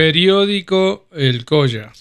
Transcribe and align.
Periódico 0.00 1.04
El 1.12 1.44
Colla. 1.44 1.92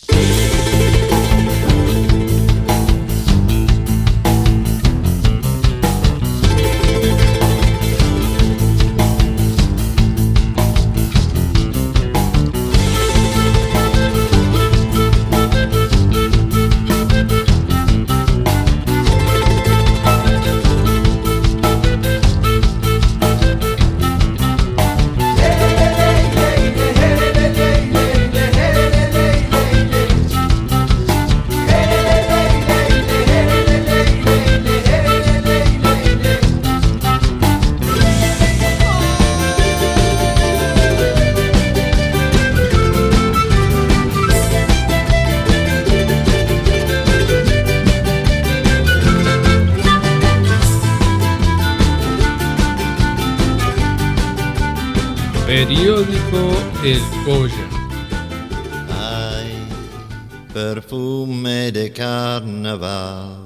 Perfume 60.54 61.72
de 61.72 61.92
carnaval, 61.92 63.38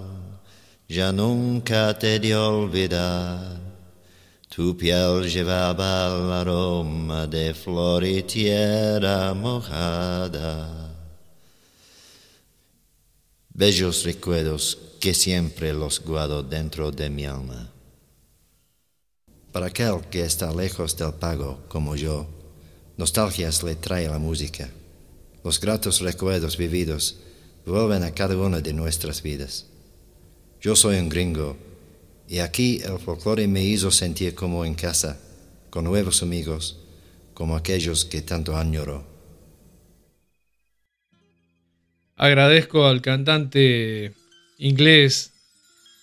ya 0.88 1.12
nunca 1.12 1.98
te 1.98 2.20
de 2.20 2.36
olvidar. 2.36 3.60
Tu 4.50 4.78
piel 4.78 5.30
llevaba 5.30 6.08
el 6.08 6.32
aroma 6.32 7.28
de 7.28 7.54
flor 7.54 8.04
y 8.04 8.22
tierra 8.24 9.34
mojada. 9.34 10.94
Bellos 13.50 14.04
recuerdos 14.04 14.78
que 15.00 15.14
siempre 15.14 15.74
los 15.74 16.00
guardo 16.00 16.44
dentro 16.44 16.92
de 16.92 17.10
mi 17.10 17.26
alma. 17.26 17.70
Para 19.52 19.68
aquel 19.68 20.02
que 20.10 20.24
está 20.24 20.52
lejos 20.54 20.96
del 20.98 21.14
pago, 21.14 21.64
como 21.68 21.96
yo, 21.96 22.28
nostalgias 22.98 23.64
le 23.64 23.76
trae 23.76 24.08
la 24.08 24.18
música. 24.18 24.70
Los 25.44 25.60
gratos 25.60 26.00
recuerdos 26.00 26.58
vividos 26.58 27.18
vuelven 27.66 28.04
a 28.04 28.14
cada 28.14 28.38
una 28.38 28.62
de 28.62 28.74
nuestras 28.74 29.22
vidas. 29.22 29.68
Yo 30.62 30.76
soy 30.76 30.98
un 30.98 31.10
gringo 31.10 31.58
y 32.28 32.40
aquí 32.40 32.82
el 32.84 33.00
folclore 33.00 33.48
me 33.48 33.64
hizo 33.64 33.92
sentir 33.92 34.36
como 34.36 34.64
en 34.64 34.76
casa, 34.76 35.20
con 35.70 35.84
nuevos 35.84 36.24
amigos, 36.24 36.80
como 37.34 37.56
aquellos 37.56 38.06
que 38.06 38.22
tanto 38.22 38.56
añoro. 38.56 39.06
Agradezco 42.16 42.86
al 42.86 43.02
cantante 43.02 44.14
inglés 44.58 45.32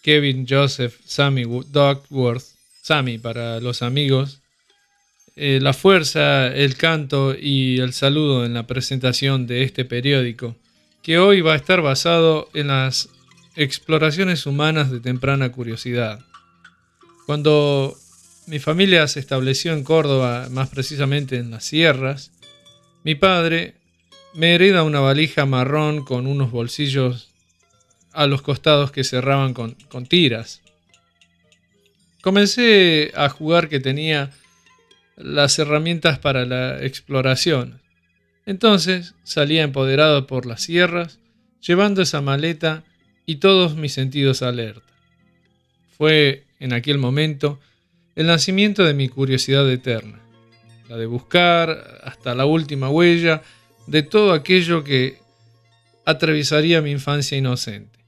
Kevin 0.03 0.47
Joseph 0.49 1.01
Sammy 1.07 1.45
Duckworth 1.45 2.45
Sami 2.83 3.19
para 3.19 3.61
los 3.61 3.83
amigos, 3.83 4.40
eh, 5.43 5.59
la 5.59 5.73
fuerza, 5.73 6.49
el 6.49 6.77
canto 6.77 7.35
y 7.35 7.79
el 7.79 7.95
saludo 7.95 8.45
en 8.45 8.53
la 8.53 8.67
presentación 8.67 9.47
de 9.47 9.63
este 9.63 9.87
periódico, 9.87 10.55
que 11.03 11.19
hoy 11.19 11.41
va 11.41 11.55
a 11.55 11.57
estar 11.57 11.81
basado 11.81 12.51
en 12.53 12.67
las 12.67 13.09
exploraciones 13.57 14.45
humanas 14.45 14.91
de 14.91 15.01
temprana 15.01 15.51
curiosidad. 15.51 16.21
Cuando 17.25 17.97
mi 18.49 18.59
familia 18.59 19.09
se 19.09 19.19
estableció 19.19 19.73
en 19.73 19.83
Córdoba, 19.83 20.49
más 20.51 20.69
precisamente 20.69 21.39
en 21.39 21.51
las 21.51 21.65
sierras, 21.65 22.33
mi 23.03 23.15
padre 23.15 23.77
me 24.35 24.55
hereda 24.55 24.83
una 24.83 25.01
valija 25.01 25.47
marrón 25.47 26.05
con 26.05 26.27
unos 26.27 26.51
bolsillos 26.51 27.31
a 28.13 28.27
los 28.27 28.43
costados 28.43 28.93
que 28.93 29.05
cerraban 29.05 29.55
con, 29.55 29.75
con 29.89 30.05
tiras. 30.05 30.61
Comencé 32.21 33.11
a 33.17 33.31
jugar 33.31 33.71
que 33.71 33.81
tenía 33.81 34.33
las 35.23 35.59
herramientas 35.59 36.19
para 36.19 36.45
la 36.45 36.83
exploración. 36.85 37.81
Entonces 38.47 39.15
salía 39.23 39.63
empoderado 39.63 40.27
por 40.27 40.47
las 40.47 40.63
sierras, 40.63 41.21
llevando 41.61 42.03
esa 42.03 42.21
maleta 42.21 42.85
y 43.27 43.37
todos 43.37 43.77
mis 43.77 43.93
sentidos 43.93 44.43
alerta. 44.43 44.83
Fue, 45.97 46.45
en 46.59 46.73
aquel 46.73 46.99
momento, 46.99 47.61
el 48.17 48.27
nacimiento 48.27 48.85
de 48.85 48.95
mi 48.95 49.09
curiosidad 49.09 49.71
eterna, 49.71 50.21
la 50.89 50.97
de 50.97 51.07
buscar 51.07 52.01
hasta 52.03 52.35
la 52.35 52.47
última 52.47 52.89
huella 52.91 53.43
de 53.87 54.03
todo 54.03 54.33
aquello 54.33 54.83
que 54.83 55.19
atravesaría 56.05 56.83
mi 56.83 56.91
infancia 56.91 57.37
inocente. 57.37 57.99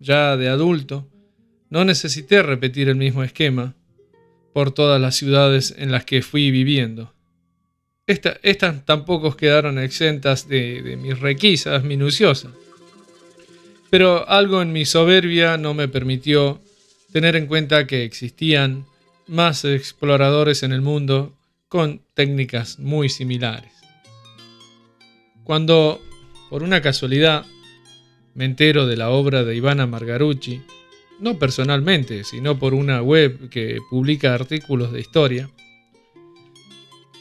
Ya 0.00 0.36
de 0.36 0.48
adulto, 0.48 1.08
no 1.70 1.84
necesité 1.84 2.42
repetir 2.42 2.88
el 2.88 2.96
mismo 2.96 3.22
esquema 3.22 3.74
por 4.56 4.72
todas 4.72 4.98
las 4.98 5.14
ciudades 5.14 5.74
en 5.76 5.92
las 5.92 6.06
que 6.06 6.22
fui 6.22 6.50
viviendo. 6.50 7.12
estas 8.06 8.86
tampoco 8.86 9.36
quedaron 9.36 9.78
exentas 9.78 10.48
de, 10.48 10.80
de 10.80 10.96
mis 10.96 11.20
requisas 11.20 11.84
minuciosas. 11.84 12.52
Pero 13.90 14.26
algo 14.26 14.62
en 14.62 14.72
mi 14.72 14.86
soberbia 14.86 15.58
no 15.58 15.74
me 15.74 15.88
permitió 15.88 16.58
tener 17.12 17.36
en 17.36 17.48
cuenta 17.48 17.86
que 17.86 18.04
existían 18.04 18.86
más 19.26 19.62
exploradores 19.66 20.62
en 20.62 20.72
el 20.72 20.80
mundo 20.80 21.36
con 21.68 22.00
técnicas 22.14 22.78
muy 22.78 23.10
similares. 23.10 23.72
Cuando, 25.44 26.00
por 26.48 26.62
una 26.62 26.80
casualidad, 26.80 27.44
me 28.32 28.46
entero 28.46 28.86
de 28.86 28.96
la 28.96 29.10
obra 29.10 29.44
de 29.44 29.54
Ivana 29.54 29.86
Margarucci, 29.86 30.62
no 31.20 31.38
personalmente, 31.38 32.24
sino 32.24 32.58
por 32.58 32.74
una 32.74 33.02
web 33.02 33.48
que 33.48 33.78
publica 33.90 34.34
artículos 34.34 34.92
de 34.92 35.00
historia, 35.00 35.50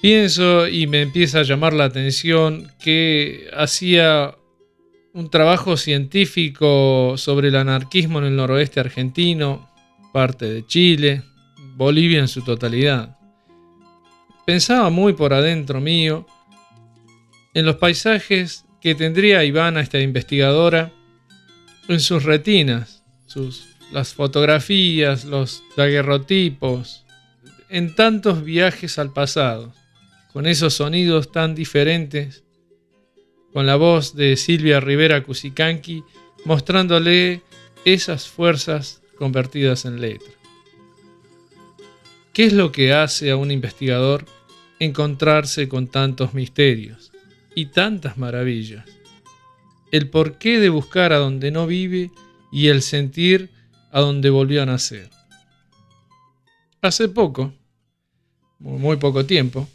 pienso 0.01 0.67
y 0.67 0.87
me 0.87 1.01
empieza 1.01 1.39
a 1.39 1.43
llamar 1.43 1.73
la 1.73 1.85
atención 1.85 2.71
que 2.79 3.49
hacía 3.55 4.35
un 5.13 5.29
trabajo 5.29 5.77
científico 5.77 7.15
sobre 7.17 7.47
el 7.47 7.55
anarquismo 7.55 8.19
en 8.19 8.25
el 8.25 8.35
noroeste 8.35 8.79
argentino, 8.79 9.69
parte 10.11 10.45
de 10.45 10.65
Chile, 10.67 11.23
Bolivia 11.75 12.19
en 12.19 12.27
su 12.27 12.43
totalidad. 12.43 13.17
Pensaba 14.45 14.89
muy 14.89 15.13
por 15.13 15.33
adentro 15.33 15.81
mío 15.81 16.27
en 17.53 17.65
los 17.65 17.77
paisajes 17.77 18.65
que 18.81 18.93
tendría 18.93 19.43
Ivana, 19.43 19.81
esta 19.81 19.99
investigadora, 19.99 20.91
en 21.87 21.99
sus 21.99 22.23
retinas, 22.23 23.03
sus 23.25 23.74
las 23.91 24.13
fotografías, 24.13 25.25
los 25.25 25.63
daguerrotipos, 25.75 27.05
en 27.69 27.95
tantos 27.95 28.43
viajes 28.43 28.99
al 28.99 29.13
pasado, 29.13 29.73
con 30.33 30.47
esos 30.47 30.73
sonidos 30.73 31.31
tan 31.31 31.55
diferentes, 31.55 32.43
con 33.53 33.65
la 33.65 33.75
voz 33.75 34.15
de 34.15 34.35
Silvia 34.35 34.79
Rivera 34.79 35.23
Cusicanqui 35.23 36.03
mostrándole 36.43 37.41
esas 37.85 38.27
fuerzas 38.27 39.01
convertidas 39.17 39.85
en 39.85 40.01
letra. 40.01 40.31
¿Qué 42.33 42.45
es 42.45 42.53
lo 42.53 42.71
que 42.71 42.93
hace 42.93 43.31
a 43.31 43.37
un 43.37 43.49
investigador 43.49 44.25
encontrarse 44.79 45.69
con 45.69 45.87
tantos 45.87 46.33
misterios 46.33 47.13
y 47.55 47.67
tantas 47.67 48.17
maravillas? 48.17 48.85
El 49.91 50.09
porqué 50.09 50.59
de 50.59 50.67
buscar 50.67 51.13
a 51.13 51.17
donde 51.17 51.51
no 51.51 51.65
vive 51.65 52.11
y 52.51 52.67
el 52.67 52.81
sentir 52.81 53.54
a 53.95 54.01
donde 54.01 54.29
volvió 54.29 54.61
a 54.61 54.65
nacer. 54.65 55.09
Hace 56.81 57.07
poco, 57.07 57.53
muy 58.59 58.97
poco 58.97 59.25
tiempo, 59.25 59.69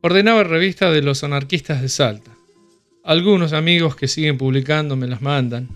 ordenaba 0.00 0.42
revista 0.42 0.90
de 0.90 1.02
los 1.02 1.22
anarquistas 1.22 1.82
de 1.82 1.90
Salta. 1.90 2.30
Algunos 3.04 3.52
amigos 3.52 3.94
que 3.94 4.08
siguen 4.08 4.38
publicando 4.38 4.96
me 4.96 5.06
las 5.06 5.20
mandan, 5.20 5.68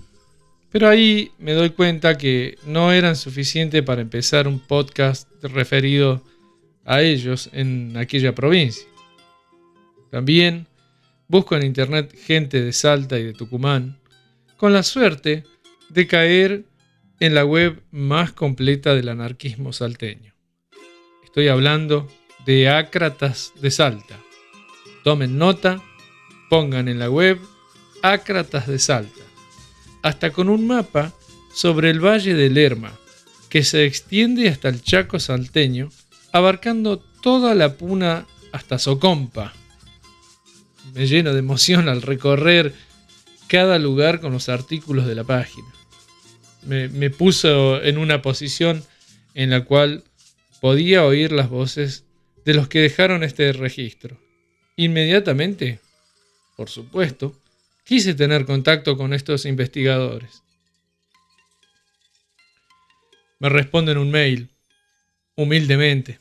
pero 0.70 0.88
ahí 0.88 1.32
me 1.36 1.52
doy 1.52 1.68
cuenta 1.68 2.16
que 2.16 2.56
no 2.64 2.90
eran 2.90 3.14
suficientes 3.14 3.82
para 3.82 4.00
empezar 4.00 4.48
un 4.48 4.58
podcast 4.58 5.28
referido 5.42 6.22
a 6.86 7.02
ellos 7.02 7.50
en 7.52 7.94
aquella 7.98 8.34
provincia. 8.34 8.86
También 10.10 10.66
busco 11.28 11.56
en 11.56 11.66
internet 11.66 12.16
gente 12.24 12.62
de 12.62 12.72
Salta 12.72 13.18
y 13.18 13.24
de 13.24 13.34
Tucumán, 13.34 13.98
con 14.56 14.72
la 14.72 14.82
suerte 14.82 15.44
de 15.90 16.06
caer 16.06 16.64
en 17.18 17.34
la 17.34 17.44
web 17.44 17.82
más 17.90 18.32
completa 18.32 18.94
del 18.94 19.08
anarquismo 19.08 19.72
salteño. 19.72 20.34
Estoy 21.24 21.48
hablando 21.48 22.08
de 22.44 22.68
Ácratas 22.68 23.52
de 23.60 23.70
Salta, 23.70 24.18
Tomen 25.02 25.38
nota, 25.38 25.82
pongan 26.50 26.88
en 26.88 26.98
la 26.98 27.10
web 27.10 27.38
Ácratas 28.02 28.66
de 28.66 28.78
Salta, 28.78 29.22
hasta 30.02 30.30
con 30.30 30.48
un 30.48 30.66
mapa 30.66 31.12
sobre 31.54 31.90
el 31.90 32.04
valle 32.04 32.34
de 32.34 32.50
Lerma, 32.50 32.92
que 33.48 33.64
se 33.64 33.84
extiende 33.84 34.48
hasta 34.48 34.68
el 34.68 34.82
Chaco 34.82 35.18
salteño, 35.18 35.88
abarcando 36.32 36.98
toda 36.98 37.54
la 37.54 37.76
puna 37.76 38.26
hasta 38.52 38.78
Socompa. 38.78 39.54
Me 40.94 41.06
lleno 41.06 41.32
de 41.32 41.38
emoción 41.38 41.88
al 41.88 42.02
recorrer 42.02 42.74
cada 43.48 43.78
lugar 43.78 44.20
con 44.20 44.32
los 44.32 44.48
artículos 44.48 45.06
de 45.06 45.14
la 45.14 45.24
página. 45.24 45.68
Me, 46.66 47.10
puso 47.10 47.82
en 47.82 47.96
una 47.96 48.22
posición 48.22 48.84
en 49.34 49.50
la 49.50 49.64
cual 49.64 50.02
podía 50.60 51.04
oír 51.04 51.32
las 51.32 51.48
voces 51.48 52.04
de 52.44 52.54
los 52.54 52.68
que 52.68 52.80
dejaron 52.80 53.22
este 53.22 53.52
registro. 53.52 54.18
Inmediatamente, 54.76 55.80
por 56.56 56.68
supuesto, 56.68 57.40
quise 57.84 58.14
tener 58.14 58.44
contacto 58.46 58.96
con 58.96 59.14
estos 59.14 59.44
investigadores. 59.46 60.42
Me 63.38 63.48
responden 63.48 63.98
un 63.98 64.10
mail, 64.10 64.48
humildemente. 65.36 66.18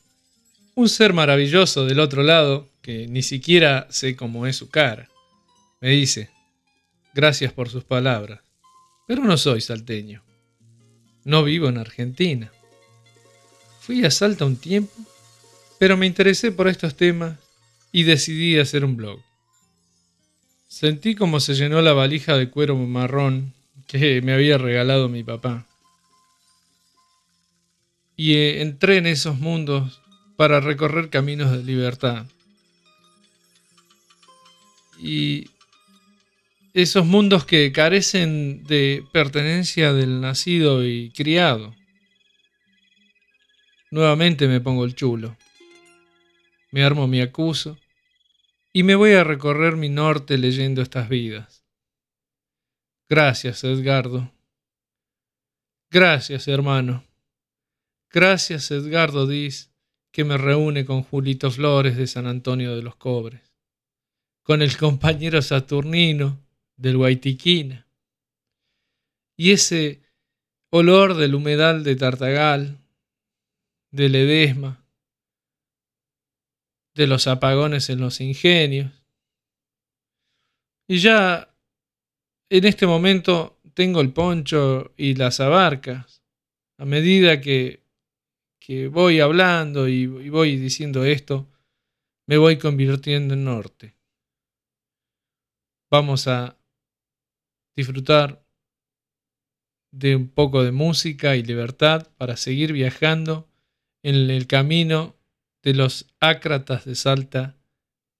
Un 0.75 0.89
ser 0.89 1.13
maravilloso 1.13 1.85
del 1.85 1.99
otro 2.01 2.21
lado, 2.21 2.69
que 2.81 3.07
ni 3.07 3.23
siquiera 3.23 3.87
sé 3.89 4.15
cómo 4.15 4.45
es 4.45 4.57
su 4.57 4.69
cara. 4.69 5.09
Me 5.79 5.91
dice, 5.91 6.29
gracias 7.13 7.53
por 7.53 7.69
sus 7.69 7.83
palabras, 7.83 8.41
pero 9.07 9.23
no 9.23 9.37
soy 9.37 9.61
salteño. 9.61 10.24
No 11.25 11.43
vivo 11.43 11.67
en 11.67 11.79
Argentina. 11.79 12.51
Fui 13.81 14.05
a 14.05 14.11
Salta 14.11 14.45
un 14.45 14.57
tiempo, 14.57 14.93
pero 15.79 15.97
me 15.97 16.05
interesé 16.05 16.51
por 16.51 16.67
estos 16.67 16.95
temas 16.95 17.37
y 17.91 18.03
decidí 18.03 18.57
hacer 18.59 18.85
un 18.85 18.95
blog. 18.95 19.19
Sentí 20.67 21.15
como 21.15 21.39
se 21.39 21.55
llenó 21.55 21.81
la 21.81 21.93
valija 21.93 22.37
de 22.37 22.49
cuero 22.49 22.75
marrón 22.75 23.53
que 23.87 24.21
me 24.21 24.33
había 24.33 24.57
regalado 24.57 25.09
mi 25.09 25.23
papá. 25.23 25.65
Y 28.15 28.33
eh, 28.33 28.61
entré 28.61 28.97
en 28.97 29.07
esos 29.07 29.39
mundos 29.39 30.01
para 30.37 30.59
recorrer 30.59 31.09
caminos 31.09 31.51
de 31.51 31.63
libertad. 31.63 32.25
Y 34.99 35.49
esos 36.75 37.05
mundos 37.05 37.45
que 37.45 37.71
carecen 37.71 38.65
de 38.65 39.05
pertenencia 39.13 39.93
del 39.93 40.19
nacido 40.19 40.85
y 40.85 41.09
criado. 41.11 41.73
Nuevamente 43.91 44.49
me 44.49 44.59
pongo 44.59 44.83
el 44.83 44.93
chulo. 44.93 45.37
Me 46.71 46.83
armo 46.83 47.07
mi 47.07 47.21
acuso 47.21 47.79
y 48.73 48.83
me 48.83 48.95
voy 48.95 49.13
a 49.13 49.23
recorrer 49.23 49.77
mi 49.77 49.87
norte 49.87 50.37
leyendo 50.37 50.81
estas 50.81 51.07
vidas. 51.07 51.63
Gracias, 53.07 53.63
Edgardo. 53.63 54.33
Gracias, 55.89 56.45
hermano. 56.49 57.05
Gracias, 58.11 58.69
Edgardo 58.71 59.27
Diz, 59.27 59.71
que 60.11 60.25
me 60.25 60.37
reúne 60.37 60.83
con 60.83 61.03
Julito 61.03 61.49
Flores 61.51 61.95
de 61.95 62.07
San 62.07 62.27
Antonio 62.27 62.75
de 62.75 62.81
los 62.81 62.97
Cobres, 62.97 63.53
con 64.43 64.61
el 64.61 64.75
compañero 64.75 65.41
Saturnino 65.41 66.44
del 66.77 66.97
Guaitiquina, 66.97 67.85
y 69.37 69.51
ese 69.51 70.01
olor 70.71 71.15
del 71.15 71.35
humedal 71.35 71.83
de 71.83 71.95
Tartagal, 71.95 72.77
de 73.91 74.09
Ledesma, 74.09 74.85
de 76.95 77.07
los 77.07 77.27
apagones 77.27 77.89
en 77.89 77.99
los 77.99 78.21
ingenios. 78.21 78.91
Y 80.87 80.99
ya 80.99 81.53
en 82.49 82.65
este 82.65 82.87
momento 82.87 83.59
tengo 83.73 84.01
el 84.01 84.13
poncho 84.13 84.93
y 84.97 85.15
las 85.15 85.39
abarcas. 85.39 86.23
A 86.77 86.85
medida 86.85 87.41
que, 87.41 87.83
que 88.59 88.87
voy 88.87 89.19
hablando 89.19 89.87
y, 89.87 90.03
y 90.03 90.29
voy 90.29 90.57
diciendo 90.57 91.05
esto, 91.05 91.47
me 92.27 92.37
voy 92.37 92.57
convirtiendo 92.57 93.33
en 93.33 93.45
norte. 93.45 93.95
Vamos 95.89 96.27
a 96.27 96.57
disfrutar 97.75 98.43
de 99.91 100.15
un 100.15 100.27
poco 100.27 100.63
de 100.63 100.71
música 100.71 101.35
y 101.35 101.43
libertad 101.43 102.07
para 102.17 102.37
seguir 102.37 102.73
viajando 102.73 103.47
en 104.03 104.29
el 104.29 104.47
camino 104.47 105.15
de 105.63 105.73
los 105.73 106.07
Ácratas 106.19 106.85
de 106.85 106.95
Salta, 106.95 107.55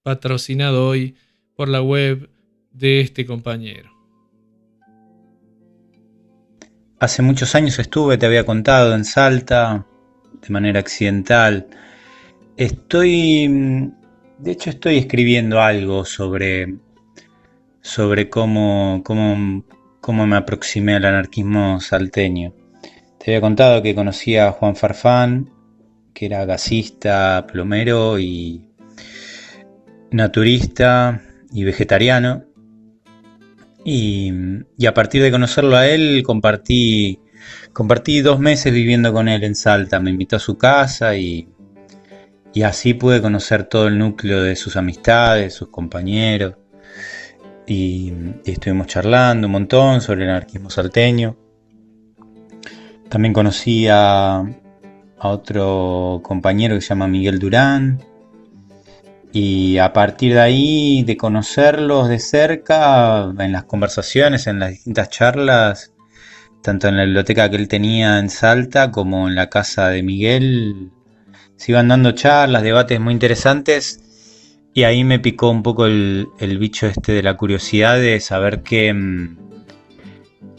patrocinado 0.04 0.88
hoy 0.88 1.16
por 1.56 1.70
la 1.70 1.82
web 1.82 2.30
de 2.72 3.02
este 3.02 3.26
compañero. 3.26 3.92
Hace 7.00 7.22
muchos 7.22 7.54
años 7.56 7.78
estuve, 7.78 8.18
te 8.18 8.26
había 8.26 8.46
contado, 8.46 8.96
en 8.96 9.06
Salta, 9.06 9.86
de 10.42 10.50
manera 10.50 10.80
accidental. 10.80 11.68
Estoy, 12.58 13.92
de 14.40 14.52
hecho 14.52 14.70
estoy 14.70 14.98
escribiendo 14.98 15.62
algo 15.62 16.06
sobre, 16.06 16.76
sobre 17.86 18.32
cómo, 18.32 19.04
cómo, 19.06 19.64
cómo 20.02 20.26
me 20.26 20.38
aproximé 20.38 20.96
al 20.96 21.06
anarquismo 21.06 21.80
salteño. 21.80 22.56
Te 23.20 23.32
había 23.32 23.42
contado 23.42 23.84
que 23.84 23.94
conocí 23.94 24.38
a 24.38 24.52
Juan 24.52 24.76
Farfán 24.76 25.52
que 26.16 26.26
era 26.26 26.46
gasista, 26.46 27.46
plomero 27.46 28.18
y 28.18 28.72
naturista 30.10 31.22
y 31.52 31.64
vegetariano. 31.64 32.46
Y, 33.84 34.32
a 34.88 34.94
partir 34.96 35.22
de 35.22 35.30
conocerlo 35.30 35.76
a 35.76 35.88
él, 35.88 36.24
compartí, 36.26 37.20
compartí 37.72 38.22
dos 38.22 38.40
meses 38.40 38.74
viviendo 38.74 39.14
con 39.14 39.28
él 39.28 39.44
en 39.44 39.54
Salta. 39.54 40.00
Me 40.00 40.10
invitó 40.10 40.38
a 40.38 40.40
su 40.40 40.58
casa 40.58 41.16
y, 41.18 41.50
y 42.52 42.64
así 42.64 42.96
pude 42.96 43.22
conocer 43.22 43.66
todo 43.66 43.88
el 43.88 44.00
núcleo 44.00 44.42
de 44.42 44.56
sus 44.56 44.76
amistades, 44.76 45.54
sus 45.54 45.68
compañeros. 45.68 46.56
Y, 47.68 48.14
estuvimos 48.46 48.88
charlando 48.88 49.48
un 49.48 49.54
montón 49.54 50.02
sobre 50.02 50.24
el 50.24 50.30
anarquismo 50.30 50.70
salteño. 50.70 51.36
También 53.10 53.34
conocí 53.34 53.88
a, 53.88 54.40
a 54.40 55.28
otro 55.30 56.22
compañero 56.24 56.76
que 56.76 56.82
se 56.82 56.90
llama 56.90 57.08
Miguel 57.08 57.40
Durán. 57.40 58.04
Y 59.32 59.78
a 59.80 59.92
partir 59.92 60.34
de 60.34 60.40
ahí, 60.40 61.04
de 61.04 61.18
conocerlos 61.18 62.08
de 62.08 62.20
cerca, 62.20 63.34
en 63.38 63.52
las 63.52 63.66
conversaciones, 63.66 64.48
en 64.48 64.60
las 64.60 64.70
distintas 64.70 65.10
charlas, 65.10 65.94
tanto 66.62 66.88
en 66.88 66.98
la 66.98 67.04
biblioteca 67.04 67.50
que 67.50 67.58
él 67.58 67.68
tenía 67.68 68.18
en 68.18 68.30
Salta 68.30 68.92
como 68.92 69.28
en 69.28 69.36
la 69.36 69.50
casa 69.50 69.90
de 69.90 70.04
Miguel, 70.04 70.92
se 71.58 71.72
iban 71.72 71.88
dando 71.88 72.12
charlas, 72.12 72.64
debates 72.64 73.00
muy 73.00 73.14
interesantes. 73.14 74.05
Y 74.76 74.84
ahí 74.84 75.06
me 75.06 75.20
picó 75.20 75.50
un 75.50 75.64
poco 75.64 75.86
el, 75.86 76.28
el 76.38 76.58
bicho 76.60 76.86
este 76.86 77.14
de 77.14 77.24
la 77.24 77.38
curiosidad 77.38 77.98
de 77.98 78.20
saber 78.20 78.62
qué, 78.62 78.94
mm, 78.94 79.38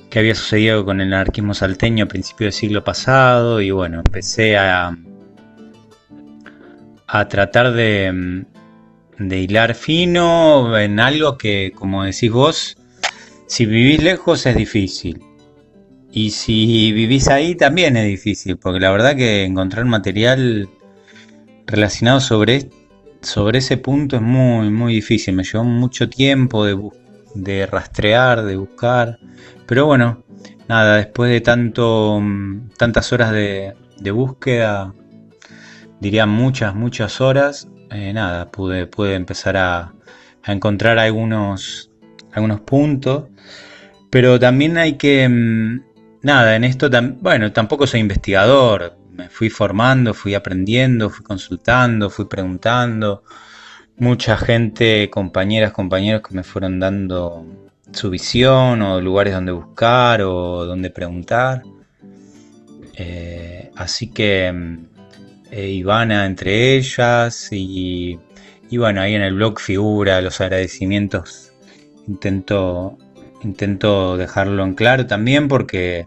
que 0.09 0.19
había 0.19 0.35
sucedido 0.35 0.87
con 0.87 1.03
el 1.03 1.13
anarquismo 1.13 1.53
salteño 1.53 2.07
a 2.07 2.09
principios 2.09 2.47
del 2.47 2.59
siglo 2.59 2.83
pasado 2.83 3.61
y 3.61 3.71
bueno, 3.73 3.99
empecé 3.99 4.57
a, 4.57 4.97
a 7.07 7.29
tratar 7.29 7.75
de, 7.75 8.47
de 9.19 9.39
hilar 9.39 9.75
fino 9.75 10.79
en 10.79 10.99
algo 10.99 11.37
que, 11.37 11.73
como 11.75 12.05
decís 12.05 12.33
vos, 12.33 12.79
si 13.47 13.67
vivís 13.67 14.03
lejos 14.03 14.47
es 14.47 14.57
difícil. 14.57 15.21
Y 16.11 16.31
si 16.31 16.91
vivís 16.93 17.29
ahí 17.29 17.55
también 17.55 17.99
es 17.99 18.07
difícil, 18.07 18.57
porque 18.57 18.81
la 18.81 18.91
verdad 18.93 19.15
que 19.15 19.45
encontrar 19.45 19.85
material 19.85 20.71
relacionado 21.67 22.21
sobre, 22.21 22.71
sobre 23.27 23.59
ese 23.59 23.77
punto 23.77 24.17
es 24.17 24.23
muy, 24.23 24.71
muy 24.71 24.95
difícil. 24.95 25.35
Me 25.35 25.43
llevó 25.45 25.65
mucho 25.65 26.09
tiempo 26.09 26.65
de, 26.65 26.79
de 27.35 27.67
rastrear, 27.67 28.45
de 28.45 28.57
buscar. 28.57 29.19
Pero 29.67 29.87
bueno, 29.87 30.25
nada, 30.69 30.97
después 30.99 31.31
de 31.31 31.41
tanto, 31.41 32.21
mm, 32.21 32.71
tantas 32.79 33.13
horas 33.13 33.33
de, 33.33 33.75
búsqueda, 34.13 34.95
diría 36.01 36.27
muchas, 36.27 36.75
muchas 36.75 37.21
horas, 37.21 37.69
eh, 37.91 38.13
nada, 38.13 38.51
pude, 38.51 38.87
pude 38.87 39.15
empezar 39.15 39.57
a, 39.57 39.93
encontrar 40.47 40.99
algunos, 40.99 41.91
algunos 42.33 42.61
puntos. 42.61 43.25
Pero 44.11 44.39
también 44.39 44.79
hay 44.79 44.95
que, 44.95 45.29
mm, 45.29 45.81
nada, 46.23 46.55
en 46.57 46.65
esto, 46.65 46.89
bueno, 47.21 47.53
tampoco 47.53 47.87
soy 47.87 48.01
investigador, 48.01 48.96
me 49.17 49.29
fui 49.29 49.51
formando, 49.51 50.15
fui 50.15 50.35
aprendiendo, 50.35 51.11
fui 51.11 51.25
consultando, 51.25 52.11
fui 52.11 52.27
preguntando. 52.27 53.23
Mucha 53.99 54.37
gente, 54.37 55.09
compañeras, 55.11 55.73
compañeros 55.73 56.23
que 56.23 56.35
me 56.35 56.43
fueron 56.43 56.79
dando 56.79 57.47
su 57.93 58.11
visión 58.11 58.83
o 58.83 59.01
lugares 59.01 59.35
donde 59.35 59.53
buscar 59.53 60.23
o 60.23 60.65
donde 60.67 60.91
preguntar. 60.91 61.63
Eh, 62.95 63.71
así 63.77 64.11
que 64.11 64.53
mm, 64.53 64.87
eh, 65.51 65.69
Ivana 65.71 66.27
entre 66.27 66.77
ellas 66.77 67.49
y, 67.53 68.19
bueno, 68.73 69.01
ahí 69.01 69.15
en 69.15 69.23
el 69.23 69.35
blog 69.35 69.61
figura 69.61 70.21
los 70.21 70.41
agradecimientos. 70.41 71.53
Intento, 72.07 72.99
intento 73.43 74.17
dejarlo 74.17 74.65
en 74.65 74.75
claro 74.75 75.07
también 75.07 75.49
porque 75.49 76.07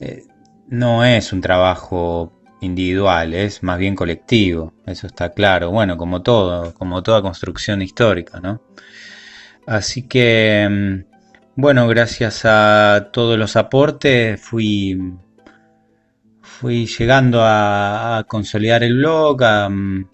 eh, 0.00 0.24
no 0.70 1.04
es 1.04 1.32
un 1.32 1.40
trabajo 1.40 2.32
individual, 2.60 3.34
es 3.34 3.62
más 3.62 3.78
bien 3.78 3.94
colectivo, 3.96 4.72
eso 4.86 5.06
está 5.06 5.30
claro. 5.32 5.70
Bueno, 5.70 5.96
como 5.96 6.22
todo, 6.22 6.72
como 6.74 7.02
toda 7.02 7.22
construcción 7.22 7.82
histórica, 7.82 8.40
¿no? 8.40 8.62
Así 9.66 10.06
que, 10.08 10.68
mm, 10.70 11.60
bueno, 11.60 11.88
gracias 11.88 12.42
a 12.44 13.10
todos 13.12 13.38
los 13.38 13.56
aportes 13.56 14.40
fui, 14.40 14.98
fui 16.42 16.86
llegando 16.86 17.40
a, 17.42 18.24
consolidar 18.28 18.82
el 18.84 18.94
blog, 18.98 19.42
a, 19.44 19.68
mm, 19.68 20.08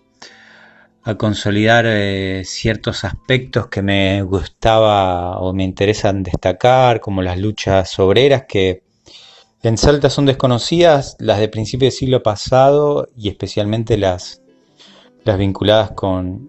consolidar 1.18 1.84
eh, 1.86 2.42
ciertos 2.44 3.04
aspectos 3.04 3.68
que 3.68 3.82
me 3.82 4.22
gustaba 4.22 5.38
o 5.38 5.52
me 5.52 5.64
interesan 5.64 6.22
destacar, 6.22 7.00
como 7.00 7.22
las 7.22 7.38
luchas 7.38 7.98
obreras 8.00 8.44
que 8.48 8.85
en 9.66 9.78
Salta 9.78 10.10
son 10.10 10.26
desconocidas, 10.26 11.16
las 11.18 11.40
de 11.40 11.48
principio 11.48 11.86
del 11.86 11.92
siglo 11.92 12.22
pasado 12.22 13.08
y 13.16 13.28
especialmente 13.28 13.98
las, 13.98 14.40
vinculadas 15.24 15.90
con, 15.90 16.48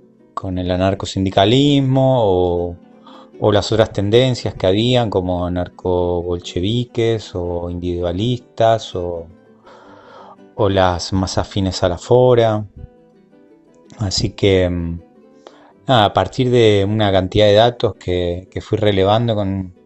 el 0.55 0.69
anarcosindicalismo 0.69 2.21
o, 2.23 2.75
o 3.39 3.51
las 3.51 3.71
otras 3.71 3.91
tendencias 3.91 4.53
que 4.53 4.67
habían 4.67 5.09
como 5.09 5.47
anarco-bolcheviques 5.47 7.31
o 7.33 7.71
individualistas 7.71 8.93
o, 8.93 9.25
las 10.69 11.11
más 11.11 11.39
afines 11.39 11.81
a 11.81 11.89
la 11.89 11.97
fora. 11.97 12.67
Así 13.97 14.29
que 14.31 14.69
mm, 14.69 14.99
a 15.87 16.13
partir 16.13 16.51
de 16.51 16.85
una 16.87 17.11
cantidad 17.11 17.47
de 17.47 17.53
datos 17.53 17.95
que 17.95 18.59
fui 18.61 18.77
relevando 18.77 19.33
con, 19.33 19.76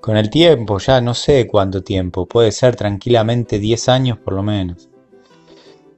con 0.00 0.16
el 0.16 0.30
tiempo, 0.30 0.78
ya 0.78 1.00
no 1.00 1.14
sé 1.14 1.46
cuánto 1.46 1.82
tiempo, 1.82 2.26
puede 2.26 2.52
ser 2.52 2.76
tranquilamente 2.76 3.58
10 3.58 3.88
años 3.88 4.18
por 4.18 4.34
lo 4.34 4.42
menos. 4.42 4.88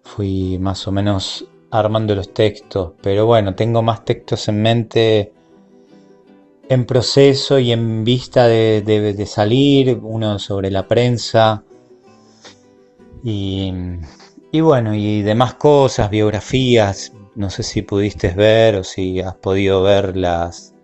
Fui 0.02 0.58
más 0.58 0.86
o 0.88 0.92
menos 0.92 1.46
armando 1.70 2.14
los 2.14 2.32
textos, 2.34 2.92
pero 3.02 3.26
bueno, 3.26 3.54
tengo 3.54 3.82
más 3.82 4.04
textos 4.04 4.48
en 4.48 4.62
mente 4.62 5.32
en 6.68 6.86
proceso 6.86 7.58
y 7.58 7.72
en 7.72 8.04
vista 8.04 8.46
de, 8.46 9.26
salir, 9.26 9.98
uno 10.02 10.38
sobre 10.38 10.70
la 10.70 10.86
prensa 10.86 11.64
y, 13.24 13.72
y, 14.52 14.60
bueno, 14.60 14.94
y 14.94 15.22
demás 15.22 15.54
cosas, 15.54 16.10
biografías, 16.10 17.12
no 17.34 17.50
sé 17.50 17.64
si 17.64 17.82
pudiste 17.82 18.28
ver 18.30 18.76
o 18.76 18.84
si 18.84 19.20
has 19.20 19.34
podido 19.34 19.82
ver 19.82 20.16
las, 20.16 20.74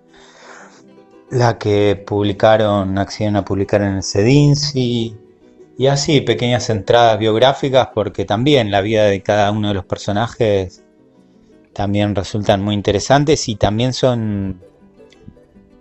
la 1.30 1.58
que 1.58 2.02
publicaron, 2.06 2.98
accedieron 2.98 3.36
a 3.36 3.44
publicar 3.44 3.82
en 3.82 3.96
el 3.96 4.02
CEDINSI, 4.02 5.16
y 5.78 5.86
así 5.88 6.22
pequeñas 6.22 6.70
entradas 6.70 7.18
biográficas, 7.18 7.88
porque 7.94 8.24
también 8.24 8.70
la 8.70 8.80
vida 8.80 9.04
de 9.04 9.22
cada 9.22 9.50
uno 9.50 9.68
de 9.68 9.74
los 9.74 9.84
personajes 9.84 10.82
también 11.74 12.14
resultan 12.14 12.62
muy 12.62 12.74
interesantes 12.74 13.48
y 13.48 13.56
también 13.56 13.92
son, 13.92 14.62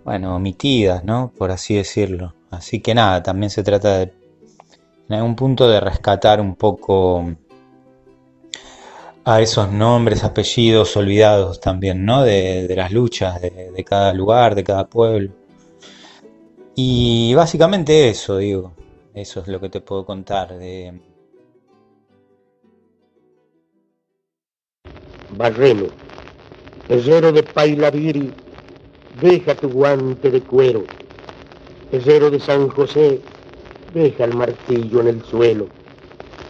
bueno, 0.04 0.36
omitidas, 0.36 1.02
¿no? 1.04 1.32
Por 1.36 1.50
así 1.50 1.74
decirlo. 1.74 2.34
Así 2.50 2.80
que 2.80 2.94
nada, 2.94 3.22
también 3.22 3.48
se 3.48 3.62
trata 3.62 3.98
de, 3.98 4.12
en 5.08 5.14
algún 5.14 5.34
punto, 5.34 5.68
de 5.68 5.80
rescatar 5.80 6.42
un 6.42 6.54
poco 6.56 7.34
a 9.28 9.40
esos 9.40 9.72
nombres, 9.72 10.22
apellidos 10.22 10.96
olvidados 10.96 11.58
también, 11.60 12.04
¿no? 12.04 12.22
De, 12.22 12.72
las 12.76 12.92
luchas 12.92 13.42
de, 13.42 13.84
cada 13.84 14.14
lugar, 14.14 14.54
de 14.54 14.62
cada 14.62 14.88
pueblo. 14.88 15.32
Y 16.76 17.34
básicamente 17.34 18.08
eso, 18.08 18.36
digo, 18.36 18.72
eso 19.14 19.40
es 19.40 19.48
lo 19.48 19.60
que 19.60 19.68
te 19.68 19.80
puedo 19.80 20.06
contar 20.06 20.56
de... 20.56 21.00
Barreno, 25.36 25.86
herrero 26.88 27.32
de 27.32 27.42
Pailaviri, 27.42 28.32
deja 29.20 29.56
tu 29.56 29.68
guante 29.70 30.30
de 30.30 30.40
cuero. 30.40 30.84
Herrero 31.90 32.30
de 32.30 32.38
San 32.38 32.68
José, 32.68 33.20
deja 33.92 34.22
el 34.22 34.36
martillo 34.36 35.00
en 35.00 35.08
el 35.08 35.24
suelo. 35.24 35.66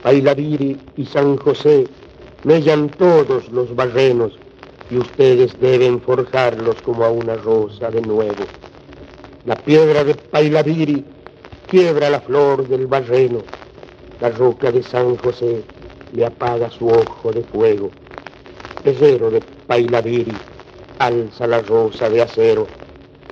Pailaviri 0.02 0.78
y 0.98 1.06
San 1.06 1.38
José, 1.38 1.86
mellan 2.44 2.88
todos 2.90 3.48
los 3.50 3.74
barrenos 3.74 4.32
y 4.90 4.98
ustedes 4.98 5.58
deben 5.60 6.00
forjarlos 6.00 6.80
como 6.82 7.04
a 7.04 7.10
una 7.10 7.34
rosa 7.34 7.90
de 7.90 8.00
nuevo. 8.02 8.44
La 9.44 9.56
piedra 9.56 10.04
de 10.04 10.14
Pailaviri 10.14 11.04
quiebra 11.66 12.10
la 12.10 12.20
flor 12.20 12.66
del 12.68 12.86
barreno, 12.86 13.42
la 14.20 14.30
roca 14.30 14.70
de 14.70 14.82
San 14.82 15.16
José 15.16 15.62
le 16.12 16.26
apaga 16.26 16.70
su 16.70 16.88
ojo 16.88 17.32
de 17.32 17.42
fuego. 17.42 17.90
Herrero 18.84 19.30
de 19.30 19.40
Pailaviri 19.66 20.36
alza 20.98 21.46
la 21.46 21.60
rosa 21.60 22.08
de 22.08 22.22
acero 22.22 22.66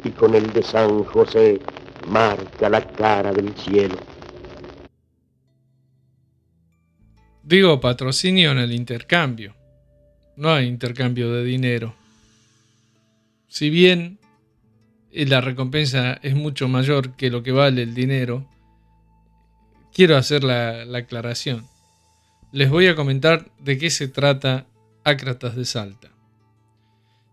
y 0.02 0.10
con 0.10 0.34
el 0.34 0.52
de 0.52 0.62
San 0.62 1.04
José 1.04 1.60
marca 2.08 2.68
la 2.68 2.80
cara 2.80 3.32
del 3.32 3.54
cielo. 3.56 3.96
Digo 7.46 7.78
patrocinio 7.78 8.52
en 8.52 8.58
el 8.58 8.72
intercambio. 8.72 9.54
No 10.34 10.50
hay 10.50 10.66
intercambio 10.66 11.30
de 11.30 11.44
dinero. 11.44 11.94
Si 13.48 13.68
bien 13.68 14.18
la 15.12 15.42
recompensa 15.42 16.14
es 16.22 16.34
mucho 16.34 16.68
mayor 16.68 17.16
que 17.16 17.28
lo 17.28 17.42
que 17.42 17.52
vale 17.52 17.82
el 17.82 17.94
dinero, 17.94 18.48
quiero 19.92 20.16
hacer 20.16 20.42
la, 20.42 20.86
la 20.86 20.98
aclaración. 20.98 21.66
Les 22.50 22.70
voy 22.70 22.86
a 22.86 22.96
comentar 22.96 23.50
de 23.58 23.76
qué 23.76 23.90
se 23.90 24.08
trata 24.08 24.66
Ácratas 25.04 25.54
de 25.54 25.66
Salta. 25.66 26.10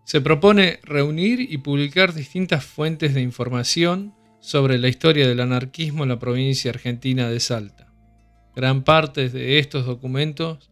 Se 0.04 0.20
propone 0.20 0.78
reunir 0.82 1.40
y 1.40 1.56
publicar 1.56 2.12
distintas 2.12 2.66
fuentes 2.66 3.14
de 3.14 3.22
información 3.22 4.12
sobre 4.40 4.76
la 4.76 4.88
historia 4.88 5.26
del 5.26 5.40
anarquismo 5.40 6.02
en 6.02 6.10
la 6.10 6.18
provincia 6.18 6.70
argentina 6.70 7.30
de 7.30 7.40
Salta. 7.40 7.81
Gran 8.54 8.84
parte 8.84 9.28
de 9.28 9.58
estos 9.58 9.86
documentos 9.86 10.68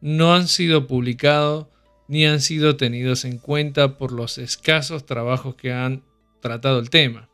no 0.00 0.34
han 0.34 0.48
sido 0.48 0.86
publicados 0.86 1.66
ni 2.08 2.24
han 2.24 2.40
sido 2.40 2.76
tenidos 2.76 3.24
en 3.24 3.38
cuenta 3.38 3.98
por 3.98 4.12
los 4.12 4.38
escasos 4.38 5.06
trabajos 5.06 5.56
que 5.56 5.72
han 5.72 6.04
tratado 6.40 6.78
el 6.78 6.90
tema. 6.90 7.28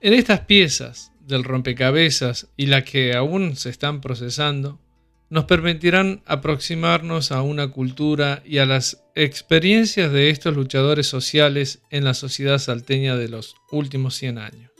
En 0.00 0.12
estas 0.12 0.40
piezas 0.40 1.12
del 1.20 1.44
rompecabezas 1.44 2.48
y 2.56 2.66
las 2.66 2.84
que 2.84 3.14
aún 3.14 3.56
se 3.56 3.70
están 3.70 4.00
procesando, 4.00 4.80
nos 5.30 5.44
permitirán 5.44 6.22
aproximarnos 6.26 7.32
a 7.32 7.42
una 7.42 7.68
cultura 7.68 8.42
y 8.44 8.58
a 8.58 8.66
las 8.66 9.02
experiencias 9.14 10.12
de 10.12 10.30
estos 10.30 10.54
luchadores 10.54 11.06
sociales 11.06 11.80
en 11.90 12.04
la 12.04 12.14
sociedad 12.14 12.58
salteña 12.58 13.16
de 13.16 13.28
los 13.28 13.56
últimos 13.70 14.14
100 14.16 14.38
años. 14.38 14.70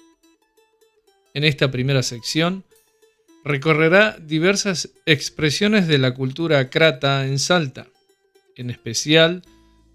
En 1.33 1.45
esta 1.45 1.71
primera 1.71 2.03
sección 2.03 2.65
recorrerá 3.45 4.17
diversas 4.19 4.91
expresiones 5.05 5.87
de 5.87 5.99
la 5.99 6.15
cultura 6.15 6.71
crata 6.71 7.27
en 7.27 7.39
Salta, 7.39 7.87
en 8.57 8.71
especial 8.71 9.43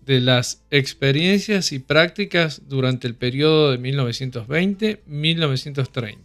de 0.05 0.19
las 0.19 0.63
experiencias 0.69 1.71
y 1.71 1.79
prácticas 1.79 2.61
durante 2.67 3.07
el 3.07 3.15
periodo 3.15 3.71
de 3.71 3.79
1920-1930. 3.79 6.17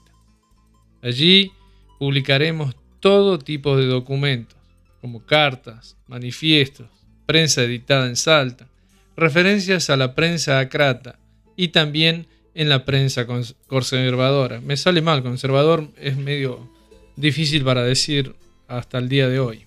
Allí 1.02 1.52
publicaremos 1.98 2.76
todo 3.00 3.38
tipo 3.38 3.76
de 3.76 3.86
documentos, 3.86 4.58
como 5.00 5.24
cartas, 5.24 5.96
manifiestos, 6.06 6.88
prensa 7.26 7.62
editada 7.62 8.06
en 8.06 8.16
Salta, 8.16 8.68
referencias 9.16 9.90
a 9.90 9.96
la 9.96 10.14
prensa 10.14 10.58
acrata 10.58 11.18
y 11.56 11.68
también 11.68 12.26
en 12.54 12.68
la 12.68 12.84
prensa 12.84 13.26
conservadora. 13.66 14.60
Me 14.60 14.76
sale 14.76 15.02
mal, 15.02 15.22
conservador 15.22 15.88
es 15.98 16.16
medio 16.16 16.73
difícil 17.16 17.64
para 17.64 17.83
decir 17.85 18.35
hasta 18.68 18.99
el 18.99 19.09
día 19.09 19.28
de 19.28 19.38
hoy. 19.40 19.64